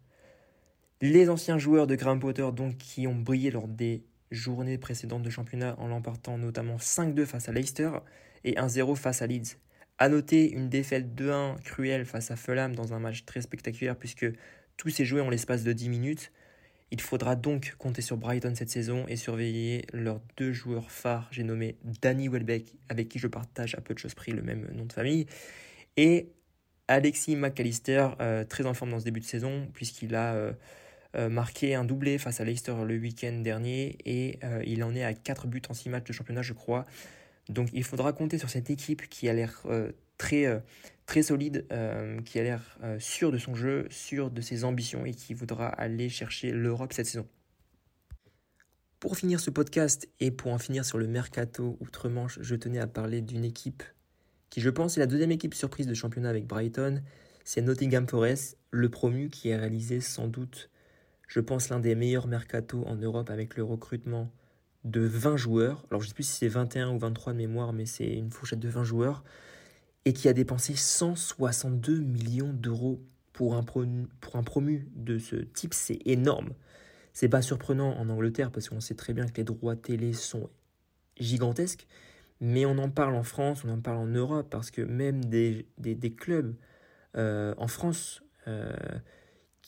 Les 1.00 1.28
anciens 1.28 1.58
joueurs 1.58 1.88
de 1.88 1.96
Graham 1.96 2.20
Potter 2.20 2.48
donc 2.54 2.76
qui 2.76 3.08
ont 3.08 3.16
brillé 3.16 3.50
lors 3.50 3.66
des 3.66 4.04
journées 4.30 4.78
précédentes 4.78 5.22
de 5.22 5.30
championnat 5.30 5.74
en 5.78 5.88
l'emportant 5.88 6.38
notamment 6.38 6.76
5-2 6.76 7.26
face 7.26 7.48
à 7.48 7.52
Leicester 7.52 7.90
et 8.44 8.52
1-0 8.52 8.94
face 8.94 9.22
à 9.22 9.26
Leeds. 9.26 9.56
A 9.98 10.08
noter 10.08 10.50
une 10.52 10.68
défaite 10.68 11.14
2-1 11.14 11.60
cruelle 11.62 12.04
face 12.04 12.30
à 12.30 12.36
Fulham 12.36 12.74
dans 12.74 12.92
un 12.92 12.98
match 12.98 13.24
très 13.24 13.40
spectaculaire 13.40 13.96
puisque 13.96 14.26
tous 14.76 14.90
s'est 14.90 15.04
joué 15.04 15.20
en 15.20 15.30
l'espace 15.30 15.64
de 15.64 15.72
10 15.72 15.88
minutes. 15.88 16.32
Il 16.90 17.00
faudra 17.00 17.36
donc 17.36 17.74
compter 17.78 18.02
sur 18.02 18.18
Brighton 18.18 18.52
cette 18.54 18.68
saison 18.68 19.06
et 19.08 19.16
surveiller 19.16 19.86
leurs 19.94 20.20
deux 20.36 20.52
joueurs 20.52 20.90
phares. 20.90 21.26
J'ai 21.30 21.42
nommé 21.42 21.76
Danny 22.02 22.28
Welbeck, 22.28 22.74
avec 22.90 23.08
qui 23.08 23.18
je 23.18 23.28
partage 23.28 23.74
à 23.76 23.80
peu 23.80 23.94
de 23.94 23.98
choses 23.98 24.14
près 24.14 24.32
le 24.32 24.42
même 24.42 24.68
nom 24.74 24.84
de 24.84 24.92
famille, 24.92 25.26
et 25.96 26.32
Alexis 26.88 27.36
McAllister, 27.36 28.08
euh, 28.20 28.44
très 28.44 28.66
en 28.66 28.74
forme 28.74 28.90
dans 28.90 29.00
ce 29.00 29.04
début 29.04 29.20
de 29.20 29.24
saison, 29.24 29.68
puisqu'il 29.72 30.14
a 30.14 30.34
euh, 30.34 30.52
euh, 31.16 31.30
marqué 31.30 31.74
un 31.74 31.84
doublé 31.84 32.18
face 32.18 32.40
à 32.40 32.44
Leicester 32.44 32.74
le 32.84 32.98
week-end 32.98 33.38
dernier, 33.40 33.96
et 34.04 34.38
il 34.66 34.84
en 34.84 34.94
est 34.94 35.04
à 35.04 35.14
4 35.14 35.46
buts 35.46 35.62
en 35.70 35.74
6 35.74 35.88
matchs 35.88 36.04
de 36.04 36.12
championnat, 36.12 36.42
je 36.42 36.52
crois. 36.52 36.84
Donc 37.48 37.68
il 37.72 37.84
faudra 37.84 38.12
compter 38.12 38.38
sur 38.38 38.50
cette 38.50 38.70
équipe 38.70 39.08
qui 39.08 39.28
a 39.28 39.32
l'air 39.32 39.66
très 40.16 40.62
très 41.06 41.22
solide, 41.22 41.66
euh, 41.72 42.20
qui 42.22 42.38
a 42.38 42.42
l'air 42.42 42.78
euh, 42.82 42.98
sûr 42.98 43.32
de 43.32 43.38
son 43.38 43.54
jeu, 43.54 43.86
sûr 43.90 44.30
de 44.30 44.40
ses 44.40 44.64
ambitions 44.64 45.04
et 45.04 45.12
qui 45.12 45.34
voudra 45.34 45.66
aller 45.68 46.08
chercher 46.08 46.52
l'Europe 46.52 46.92
cette 46.92 47.06
saison. 47.06 47.26
Pour 49.00 49.16
finir 49.16 49.40
ce 49.40 49.50
podcast 49.50 50.08
et 50.20 50.30
pour 50.30 50.52
en 50.52 50.58
finir 50.58 50.84
sur 50.84 50.96
le 50.96 51.08
mercato 51.08 51.76
outre-Manche, 51.80 52.38
je 52.40 52.54
tenais 52.54 52.78
à 52.78 52.86
parler 52.86 53.20
d'une 53.20 53.44
équipe 53.44 53.82
qui, 54.48 54.60
je 54.60 54.70
pense, 54.70 54.96
est 54.96 55.00
la 55.00 55.06
deuxième 55.06 55.32
équipe 55.32 55.54
surprise 55.54 55.86
de 55.86 55.94
championnat 55.94 56.28
avec 56.28 56.46
Brighton. 56.46 57.02
C'est 57.44 57.62
Nottingham 57.62 58.06
Forest, 58.06 58.58
le 58.70 58.88
promu 58.88 59.28
qui 59.28 59.52
a 59.52 59.58
réalisé 59.58 60.00
sans 60.00 60.28
doute, 60.28 60.70
je 61.26 61.40
pense, 61.40 61.68
l'un 61.68 61.80
des 61.80 61.94
meilleurs 61.94 62.28
mercato 62.28 62.84
en 62.86 62.94
Europe 62.94 63.30
avec 63.30 63.56
le 63.56 63.64
recrutement 63.64 64.30
de 64.84 65.00
20 65.00 65.36
joueurs. 65.36 65.84
Alors 65.90 66.00
je 66.00 66.06
ne 66.06 66.08
sais 66.08 66.14
plus 66.14 66.24
si 66.24 66.36
c'est 66.36 66.48
21 66.48 66.90
ou 66.90 66.98
23 66.98 67.32
de 67.32 67.38
mémoire, 67.38 67.72
mais 67.72 67.86
c'est 67.86 68.12
une 68.12 68.30
fourchette 68.30 68.60
de 68.60 68.68
20 68.68 68.84
joueurs 68.84 69.24
et 70.04 70.12
qui 70.12 70.28
a 70.28 70.32
dépensé 70.32 70.74
162 70.74 72.00
millions 72.00 72.52
d'euros 72.52 73.00
pour 73.32 73.54
un, 73.54 73.62
promu, 73.62 74.06
pour 74.20 74.36
un 74.36 74.42
promu 74.42 74.88
de 74.94 75.18
ce 75.18 75.36
type, 75.36 75.74
c'est 75.74 75.98
énorme. 76.04 76.50
C'est 77.12 77.28
pas 77.28 77.42
surprenant 77.42 77.96
en 77.98 78.08
Angleterre 78.08 78.50
parce 78.50 78.68
qu'on 78.68 78.80
sait 78.80 78.94
très 78.94 79.12
bien 79.12 79.26
que 79.26 79.36
les 79.36 79.44
droits 79.44 79.76
télé 79.76 80.12
sont 80.12 80.50
gigantesques, 81.18 81.86
Mais 82.40 82.66
on 82.66 82.78
en 82.78 82.90
parle 82.90 83.14
en 83.14 83.22
France, 83.22 83.64
on 83.64 83.68
en 83.68 83.80
parle 83.80 83.98
en 83.98 84.06
Europe, 84.06 84.48
parce 84.50 84.70
que 84.70 84.82
même 84.82 85.24
des, 85.24 85.66
des, 85.78 86.12
clubs 86.12 86.56
euh, 87.16 87.54
en 87.56 87.68
France 87.68 88.22
euh, 88.48 88.72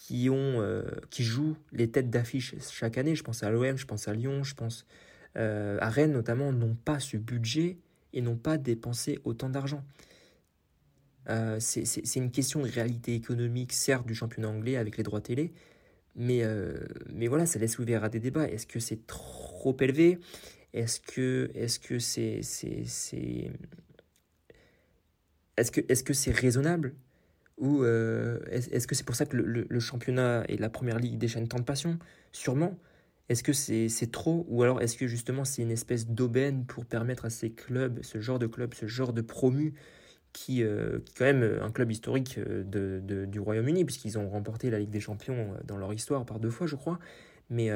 qui, 0.07 0.29
ont, 0.29 0.61
euh, 0.61 0.85
qui 1.09 1.25
jouent 1.25 1.57
les 1.73 1.91
têtes 1.91 2.11
d'affiche 2.11 2.55
chaque 2.71 2.99
année, 2.99 3.15
je 3.15 3.23
pense 3.23 3.43
à 3.43 3.51
l'OM, 3.51 3.79
je 3.79 3.87
pense 3.87 4.07
à 4.07 4.13
Lyon, 4.13 4.45
je 4.45 4.55
pense 4.55 4.87
à 5.37 5.91
Rennes 5.91 6.13
notamment, 6.13 6.53
n'ont 6.53 6.77
pas 6.77 7.01
ce 7.01 7.17
budget 7.17 7.79
et 8.13 8.21
n'ont 8.21 8.37
pas 8.37 8.57
dépensé 8.57 9.19
autant 9.25 9.49
d'argent. 9.49 9.83
c'est 11.59 12.17
une 12.17 12.31
question 12.31 12.61
de 12.63 12.69
réalité 12.69 13.15
économique, 13.15 13.73
certes, 13.73 14.07
du 14.07 14.15
championnat 14.15 14.49
anglais 14.49 14.77
avec 14.77 14.97
les 14.97 15.03
droits 15.03 15.21
télé, 15.21 15.53
mais, 16.15 16.45
mais 17.13 17.27
voilà, 17.27 17.47
ça 17.47 17.59
laisse 17.59 17.81
ouvert 17.81 18.05
à 18.05 18.11
des 18.11 18.21
débats. 18.21 18.47
Est-ce 18.47 18.69
que 18.69 18.79
c'est 18.79 19.09
trop 19.09 19.77
élevé? 19.81 20.21
Est-ce 20.75 21.01
que 21.01 21.51
est-ce 21.55 21.79
que 21.81 21.99
c'est 21.99 22.43
c'est 22.43 23.51
est-ce 25.57 25.71
que 25.71 25.81
est-ce 25.89 26.05
que 26.05 26.13
c'est 26.13 26.33
raisonnable? 26.33 26.95
Ou 27.59 27.85
euh, 27.85 28.41
est-ce 28.51 28.87
que 28.87 28.95
c'est 28.95 29.05
pour 29.05 29.15
ça 29.15 29.27
que 29.27 29.37
le, 29.37 29.81
championnat 29.81 30.45
et 30.49 30.57
la 30.57 30.69
première 30.69 30.99
ligue 30.99 31.19
déchaînent 31.19 31.49
tant 31.49 31.59
de 31.59 31.65
passion 31.65 31.99
Sûrement. 32.33 32.79
Est-ce 33.29 33.43
que 33.43 33.53
c'est 33.53 34.11
trop? 34.11 34.45
Ou 34.49 34.63
alors 34.63 34.83
est-ce 34.83 34.97
que 34.97 35.07
justement 35.07 35.45
c'est 35.45 35.63
une 35.63 35.71
espèce 35.71 36.09
d'aubaine 36.09 36.67
pour 36.67 36.85
permettre 36.85 37.25
à 37.25 37.31
ces 37.31 37.51
clubs, 37.53 38.03
ce 38.03 38.21
genre 38.21 38.39
de 38.39 38.47
club, 38.47 38.75
ce 38.75 38.87
genre 38.87 39.13
de 39.13 39.23
promu 39.23 39.75
qui, 40.33 40.63
euh, 40.63 40.99
qui 41.07 41.13
est 41.13 41.19
quand 41.19 41.25
même 41.25 41.59
un 41.63 41.71
club 41.71 41.91
historique 41.91 42.39
euh, 42.39 42.65
de, 42.65 43.25
du 43.25 43.41
Royaume-Uni 43.41 43.85
puisqu'ils 43.85 44.19
ont 44.19 44.29
remporté 44.29 44.69
la 44.69 44.79
Ligue 44.79 44.91
des 44.91 45.01
Champions 45.01 45.55
dans 45.65 45.79
leur 45.79 45.93
histoire 45.95 46.27
par 46.27 46.39
deux 46.41 46.51
fois 46.51 46.67
je 46.67 46.77
crois. 46.77 46.99
Mais 47.51 47.71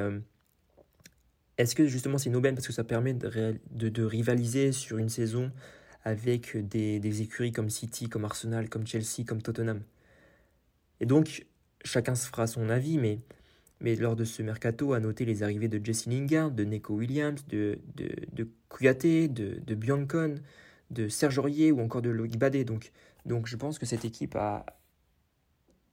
est-ce 1.56 1.74
que 1.74 1.86
justement 1.86 2.18
c'est 2.18 2.30
une 2.30 2.36
aubaine 2.36 2.54
parce 2.54 2.66
que 2.66 2.72
ça 2.72 2.84
permet 2.84 3.14
de, 3.14 4.04
rivaliser 4.04 4.72
sur 4.72 4.98
une 4.98 5.08
saison 5.08 5.50
avec 6.08 6.56
des, 6.56 7.22
écuries 7.22 7.52
comme 7.52 7.70
City, 7.70 8.08
comme 8.08 8.24
Arsenal, 8.24 8.68
comme 8.68 8.86
Chelsea, 8.86 9.24
comme 9.26 9.42
Tottenham. 9.42 9.82
Et 11.00 11.06
donc, 11.06 11.46
chacun 11.84 12.14
se 12.14 12.26
fera 12.26 12.46
son 12.46 12.68
avis, 12.68 12.98
mais, 12.98 13.96
lors 13.96 14.16
de 14.16 14.24
ce 14.24 14.42
mercato, 14.42 14.92
à 14.92 15.00
noter 15.00 15.24
les 15.24 15.42
arrivées 15.42 15.68
de 15.68 15.84
Jesse 15.84 16.06
Lingard, 16.06 16.50
de 16.50 16.64
Neko 16.64 16.94
Williams, 16.94 17.44
de, 17.48 17.78
de, 17.96 18.08
de 18.32 18.48
de, 19.28 19.60
de 19.60 19.74
Biancon, 19.74 20.36
de 20.90 21.08
Serge 21.08 21.38
Aurier 21.38 21.72
ou 21.72 21.80
encore 21.80 22.02
de 22.02 22.10
Loïc 22.10 22.38
donc 23.26 23.46
je 23.46 23.56
pense 23.56 23.78
que 23.78 23.84
cette 23.84 24.04
équipe 24.04 24.36
a, 24.36 24.64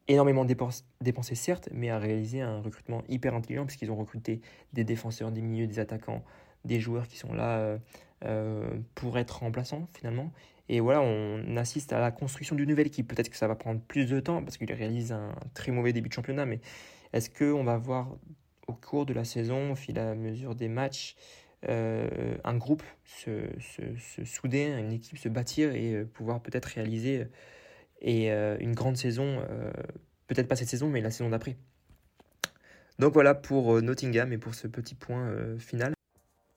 énormément 0.07 0.45
dépensé 0.45 1.35
certes, 1.35 1.69
mais 1.71 1.89
a 1.89 1.99
réalisé 1.99 2.41
un 2.41 2.59
recrutement 2.61 3.03
hyper 3.09 3.33
intelligent 3.33 3.65
puisqu'ils 3.65 3.91
ont 3.91 3.95
recruté 3.95 4.41
des 4.73 4.83
défenseurs, 4.83 5.31
des 5.31 5.41
milieux, 5.41 5.67
des 5.67 5.79
attaquants, 5.79 6.23
des 6.63 6.79
joueurs 6.79 7.07
qui 7.07 7.17
sont 7.17 7.33
là 7.33 7.57
euh, 7.59 7.77
euh, 8.23 8.79
pour 8.95 9.17
être 9.17 9.39
remplaçants 9.39 9.87
finalement. 9.93 10.31
Et 10.67 10.79
voilà, 10.79 11.01
on 11.01 11.57
assiste 11.57 11.93
à 11.93 11.99
la 11.99 12.11
construction 12.11 12.55
d'une 12.55 12.69
nouvelle 12.69 12.87
équipe. 12.87 13.07
Peut-être 13.07 13.29
que 13.29 13.37
ça 13.37 13.47
va 13.47 13.55
prendre 13.55 13.81
plus 13.81 14.07
de 14.07 14.19
temps 14.19 14.43
parce 14.43 14.57
qu'il 14.57 14.71
réalise 14.71 15.11
un 15.11 15.35
très 15.53 15.71
mauvais 15.71 15.93
début 15.93 16.09
de 16.09 16.13
championnat, 16.13 16.45
mais 16.45 16.59
est-ce 17.13 17.29
qu'on 17.29 17.63
va 17.63 17.77
voir 17.77 18.15
au 18.67 18.73
cours 18.73 19.05
de 19.05 19.13
la 19.13 19.23
saison, 19.23 19.73
au 19.73 19.75
fil 19.75 19.99
à 19.99 20.15
mesure 20.15 20.55
des 20.55 20.69
matchs, 20.69 21.15
euh, 21.69 22.35
un 22.43 22.57
groupe 22.57 22.83
se, 23.03 23.47
souder, 24.23 24.65
une 24.65 24.91
équipe 24.91 25.17
se 25.19 25.29
bâtir 25.29 25.75
et 25.75 26.03
pouvoir 26.05 26.41
peut-être 26.41 26.65
réaliser 26.65 27.27
euh, 28.03 28.57
une 28.59 28.75
grande 28.75 28.97
saison, 28.97 29.41
euh, 29.49 29.71
peut-être 30.27 30.47
pas 30.47 30.55
cette 30.55 30.69
saison, 30.69 30.89
mais 30.89 31.01
la 31.01 31.11
saison 31.11 31.29
d'après. 31.29 31.57
Donc 32.99 33.13
voilà 33.13 33.33
pour 33.33 33.75
euh, 33.75 33.81
Nottingham 33.81 34.31
et 34.31 34.37
pour 34.37 34.55
ce 34.55 34.67
petit 34.67 34.95
point 34.95 35.57
final. 35.57 35.94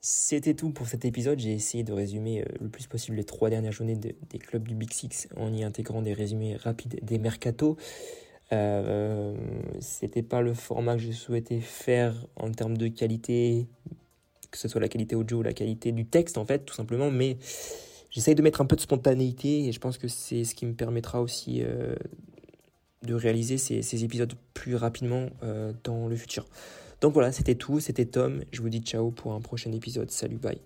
C'était 0.01 0.55
tout 0.55 0.71
pour 0.71 0.87
cet 0.87 1.05
épisode. 1.05 1.39
J'ai 1.41 1.53
essayé 1.53 1.83
de 1.83 1.93
résumer 1.93 2.45
le 2.61 2.69
plus 2.69 2.87
possible 2.87 3.17
les 3.17 3.25
trois 3.25 3.51
dernières 3.51 3.73
journées 3.73 3.97
des 3.97 4.39
clubs 4.39 4.67
du 4.67 4.75
Big 4.75 4.93
Six 4.93 5.29
en 5.37 5.53
y 5.53 5.65
intégrant 5.65 6.03
des 6.03 6.13
résumés 6.13 6.57
rapides 6.57 7.01
des 7.03 7.19
mercatos. 7.19 7.77
Euh, 8.53 9.35
C'était 9.81 10.23
pas 10.23 10.41
le 10.41 10.55
format 10.55 10.97
que 10.97 11.03
je 11.03 11.13
souhaitais 11.13 11.61
faire 11.61 12.15
en 12.37 12.51
termes 12.51 12.77
de 12.77 12.89
qualité, 12.89 13.67
que 14.51 14.59
ce 14.59 14.69
soit 14.69 14.81
la 14.81 14.89
qualité 14.89 15.15
audio 15.17 15.39
ou 15.39 15.43
la 15.43 15.53
qualité 15.53 15.93
du 15.93 16.07
texte 16.07 16.39
en 16.39 16.45
fait, 16.45 16.65
tout 16.65 16.75
simplement. 16.75 17.11
Mais 17.11 17.37
j'essaye 18.11 18.35
de 18.35 18.43
mettre 18.43 18.61
un 18.61 18.67
peu 18.67 18.77
de 18.77 18.81
spontanéité 18.81 19.67
et 19.67 19.73
je 19.73 19.81
pense 19.81 19.99
que 19.99 20.09
c'est 20.09 20.45
ce 20.45 20.55
qui 20.55 20.67
me 20.67 20.75
permettra 20.75 21.21
aussi 21.21 21.63
euh, 21.63 21.95
de 23.03 23.15
réaliser 23.15 23.59
ces, 23.59 24.05
épisodes 24.05 24.33
plus 24.55 24.77
rapidement 24.77 25.27
euh, 25.43 25.73
dans 25.85 26.09
le 26.09 26.17
futur. 26.17 26.47
Donc 27.01 27.13
voilà, 27.15 27.33
c'était 27.33 27.55
tout, 27.55 27.81
c'était 27.81 28.07
Tom, 28.07 28.43
je 28.53 28.61
vous 28.61 28.69
dis 28.69 28.81
ciao 28.81 29.11
pour 29.11 29.33
un 29.33 29.41
prochain 29.41 29.73
épisode, 29.73 30.11
salut, 30.11 30.39
bye. 30.39 30.61